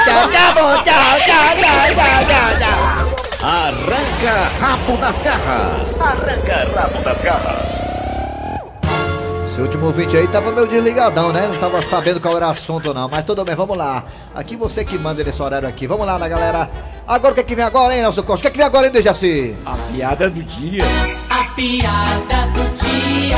tchau, 0.00 0.30
tá 0.30 0.54
bom, 0.54 0.82
tchau, 0.82 1.20
tchau, 1.26 1.56
tchau, 1.58 1.94
tchau, 1.94 2.24
tchau, 2.26 2.58
tchau. 2.58 3.46
Arranca 3.46 4.48
rabo 4.60 4.96
das 4.96 5.22
garras. 5.22 6.00
Arranca 6.00 6.68
rabo 6.74 7.04
das 7.04 7.20
garras. 7.20 7.99
Esse 9.60 9.66
último 9.66 9.86
ouvinte 9.88 10.16
aí 10.16 10.26
tava 10.26 10.52
meio 10.52 10.66
desligadão, 10.66 11.34
né? 11.34 11.46
Não 11.46 11.58
tava 11.58 11.82
sabendo 11.82 12.18
qual 12.18 12.34
era 12.34 12.46
o 12.46 12.50
assunto, 12.50 12.94
não. 12.94 13.10
Mas 13.10 13.24
tudo 13.24 13.44
bem, 13.44 13.54
vamos 13.54 13.76
lá. 13.76 14.06
Aqui 14.34 14.56
você 14.56 14.86
que 14.86 14.98
manda 14.98 15.22
nesse 15.22 15.42
horário 15.42 15.68
aqui. 15.68 15.86
Vamos 15.86 16.06
lá, 16.06 16.18
né, 16.18 16.30
galera? 16.30 16.70
Agora 17.06 17.32
o 17.32 17.34
que 17.34 17.42
é 17.42 17.44
que 17.44 17.54
vem 17.54 17.62
agora, 17.62 17.94
hein, 17.94 18.00
Nelson 18.00 18.22
Costa? 18.22 18.38
O 18.38 18.40
que 18.40 18.48
é 18.48 18.50
que 18.52 18.56
vem 18.56 18.66
agora, 18.66 18.86
hein, 18.86 18.92
Dejaci? 18.92 19.54
A 19.66 19.76
piada 19.92 20.30
do 20.30 20.42
dia. 20.42 20.82
A 21.28 21.44
piada 21.50 22.46
do 22.54 22.70
dia. 22.74 23.36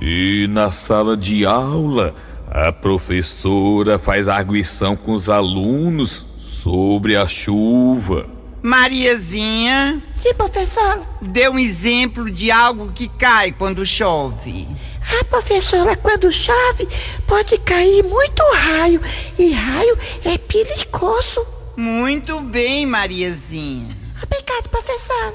E 0.00 0.46
na 0.48 0.70
sala 0.70 1.14
de 1.14 1.44
aula, 1.44 2.14
a 2.50 2.72
professora 2.72 3.98
faz 3.98 4.28
arguição 4.28 4.96
com 4.96 5.12
os 5.12 5.28
alunos 5.28 6.26
sobre 6.38 7.18
a 7.18 7.28
chuva. 7.28 8.26
Mariazinha. 8.62 10.02
Sim, 10.16 10.34
professora. 10.34 11.02
Dê 11.20 11.50
um 11.50 11.58
exemplo 11.58 12.30
de 12.30 12.50
algo 12.50 12.92
que 12.92 13.08
cai 13.08 13.52
quando 13.52 13.84
chove. 13.84 14.66
Ah, 15.12 15.24
professora, 15.24 15.96
quando 15.96 16.30
chove, 16.30 16.88
pode 17.26 17.58
cair 17.58 18.02
muito 18.04 18.42
raio. 18.54 19.00
E 19.38 19.50
raio 19.52 19.96
é 20.24 20.38
perigoso. 20.38 21.44
Muito 21.76 22.40
bem, 22.40 22.86
Mariazinha. 22.86 23.96
Obrigado, 24.22 24.68
professora. 24.68 25.34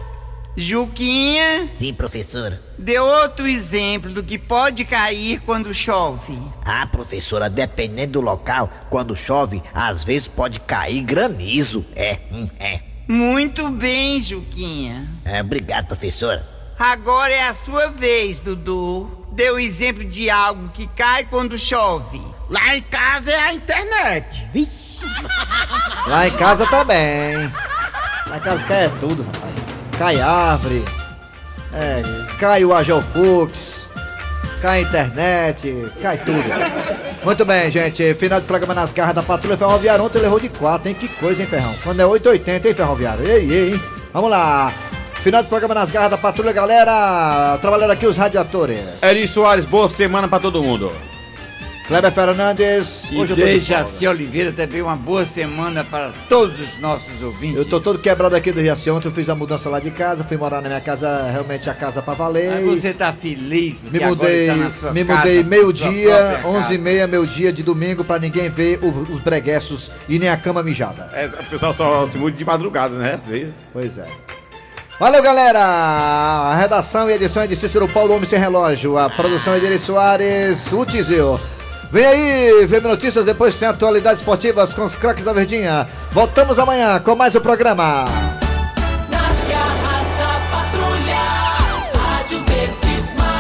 Juquinha, 0.57 1.69
Sim, 1.77 1.93
professora. 1.93 2.61
dê 2.77 2.97
outro 2.97 3.45
exemplo 3.45 4.13
do 4.13 4.23
que 4.23 4.37
pode 4.37 4.85
cair 4.85 5.41
quando 5.41 5.73
chove. 5.73 6.37
Ah, 6.63 6.87
professora, 6.87 7.49
dependendo 7.49 8.13
do 8.13 8.21
local, 8.21 8.69
quando 8.89 9.15
chove, 9.17 9.61
às 9.73 10.05
vezes 10.05 10.29
pode 10.29 10.61
cair 10.61 11.01
granizo. 11.01 11.85
É, 11.93 12.19
hum, 12.31 12.49
é. 12.57 12.79
Muito 13.07 13.69
bem, 13.69 14.21
Juquinha. 14.21 15.09
é 15.25 15.41
obrigado, 15.41 15.87
professora. 15.87 16.47
Agora 16.79 17.33
é 17.33 17.47
a 17.47 17.53
sua 17.53 17.87
vez, 17.89 18.39
Dudu. 18.39 19.24
Dê 19.35 19.51
o 19.51 19.59
exemplo 19.59 20.05
de 20.05 20.29
algo 20.29 20.69
que 20.69 20.87
cai 20.87 21.25
quando 21.25 21.57
chove. 21.57 22.21
Lá 22.49 22.73
em 22.73 22.81
casa 22.81 23.31
é 23.31 23.39
a 23.39 23.53
internet. 23.53 24.47
Lá 26.07 26.27
em 26.27 26.31
casa 26.31 26.65
também. 26.67 27.35
Lá 28.27 28.37
em 28.37 28.39
casa 28.39 28.63
cai 28.65 28.85
é 28.85 28.89
tudo, 28.97 29.23
rapaz. 29.23 29.55
Cai 29.97 30.21
árvore. 30.21 30.85
É, 31.73 32.01
cai 32.39 32.63
o 32.63 32.73
Agelfux. 32.73 33.85
Cai 34.61 34.79
a 34.79 34.81
internet. 34.83 35.91
Cai 36.01 36.17
tudo. 36.19 36.43
Muito 37.25 37.43
bem, 37.43 37.69
gente. 37.69 38.13
Final 38.13 38.39
de 38.39 38.47
programa 38.47 38.73
nas 38.73 38.93
garras 38.93 39.15
da 39.15 39.23
Patrulha 39.23 39.57
Ferroviária. 39.57 40.01
Ontem 40.01 40.19
ele 40.19 40.27
errou 40.27 40.39
de 40.39 40.47
4, 40.47 40.87
hein? 40.87 40.95
Que 40.95 41.09
coisa, 41.09 41.41
hein, 41.41 41.47
Ferrão? 41.49 41.75
Quando 41.83 41.99
é 41.99 42.05
880, 42.05 42.69
hein, 42.69 42.73
Ferroviário? 42.73 43.27
Ei, 43.27 43.51
ei, 43.51 43.73
hein? 43.73 43.83
Vamos 44.13 44.29
lá. 44.29 44.71
Final 45.25 45.41
de 45.41 45.49
programa 45.49 45.73
nas 45.73 45.89
garras 45.89 46.11
da 46.11 46.17
Patrulha, 46.19 46.53
galera. 46.53 47.57
Trabalhando 47.59 47.89
aqui 47.89 48.05
os 48.05 48.15
radioatores. 48.15 49.01
Eri 49.01 49.27
Soares, 49.27 49.65
boa 49.65 49.89
semana 49.89 50.27
pra 50.27 50.39
todo 50.39 50.61
mundo. 50.61 50.91
Kleber 51.87 52.11
Fernandes. 52.11 53.05
E 53.11 53.25
de 53.25 53.33
Dejaci 53.33 54.07
Oliveira 54.07 54.51
também 54.51 54.83
uma 54.83 54.95
boa 54.95 55.25
semana 55.25 55.83
para 55.83 56.11
todos 56.29 56.59
os 56.59 56.77
nossos 56.77 57.23
ouvintes. 57.23 57.57
Eu 57.57 57.65
tô 57.65 57.81
todo 57.81 57.97
quebrado 57.97 58.35
aqui 58.35 58.51
do 58.51 58.63
Jaci. 58.63 58.91
Ontem 58.91 59.07
eu 59.07 59.11
fiz 59.11 59.27
a 59.27 59.33
mudança 59.33 59.67
lá 59.67 59.79
de 59.79 59.89
casa, 59.89 60.23
fui 60.23 60.37
morar 60.37 60.61
na 60.61 60.69
minha 60.69 60.81
casa, 60.81 61.27
realmente 61.31 61.67
a 61.71 61.73
casa 61.73 62.03
pra 62.03 62.13
valer. 62.13 62.51
Mas 62.61 62.79
você 62.81 62.93
tá 62.93 63.11
feliz 63.11 63.79
porque 63.79 63.97
Me 63.97 64.03
agora 64.03 64.19
mudei, 64.29 64.41
está 64.49 64.55
na 64.55 64.69
sua 64.69 64.91
me 64.93 65.05
casa, 65.05 65.19
mudei 65.21 65.43
meio-dia, 65.43 66.09
sua 66.09 66.23
própria 66.29 66.47
11 66.49 66.59
casa. 66.61 66.73
e 66.73 66.77
meia, 66.77 67.07
meu 67.07 67.25
dia 67.25 67.51
de 67.51 67.63
domingo, 67.63 68.03
pra 68.03 68.19
ninguém 68.19 68.47
ver 68.49 68.77
o- 68.83 69.11
os 69.11 69.19
bregueços 69.19 69.89
e 70.07 70.19
nem 70.19 70.29
a 70.29 70.37
cama 70.37 70.61
mijada. 70.61 71.09
É, 71.13 71.25
o 71.25 71.45
pessoal 71.49 71.73
só 71.73 72.07
se 72.11 72.17
muda 72.19 72.37
de 72.37 72.45
madrugada, 72.45 72.95
né? 72.95 73.19
Às 73.21 73.27
vezes. 73.27 73.53
Pois 73.73 73.97
é. 73.97 74.05
Valeu, 74.97 75.21
galera! 75.21 75.59
A 75.59 76.55
redação 76.55 77.09
e 77.09 77.13
edição 77.13 77.43
é 77.43 77.47
de 77.47 77.55
Cícero 77.57 77.87
Paulo, 77.87 78.13
Homem 78.13 78.29
Sem 78.29 78.39
Relógio. 78.39 78.97
A 78.97 79.09
produção 79.09 79.53
é 79.53 79.59
de 79.59 79.65
Eri 79.65 79.77
Soares, 79.77 80.71
o 80.71 80.85
Tizio. 80.85 81.37
Vem 81.91 82.05
aí, 82.05 82.65
VM 82.65 82.83
Notícias, 82.87 83.25
depois 83.25 83.57
tem 83.57 83.67
atualidades 83.67 84.21
esportivas 84.21 84.73
com 84.73 84.85
os 84.85 84.95
craques 84.95 85.25
da 85.25 85.33
Verdinha. 85.33 85.85
Voltamos 86.11 86.57
amanhã 86.57 86.97
com 87.01 87.13
mais 87.13 87.35
o 87.35 87.41
programa. 87.41 88.05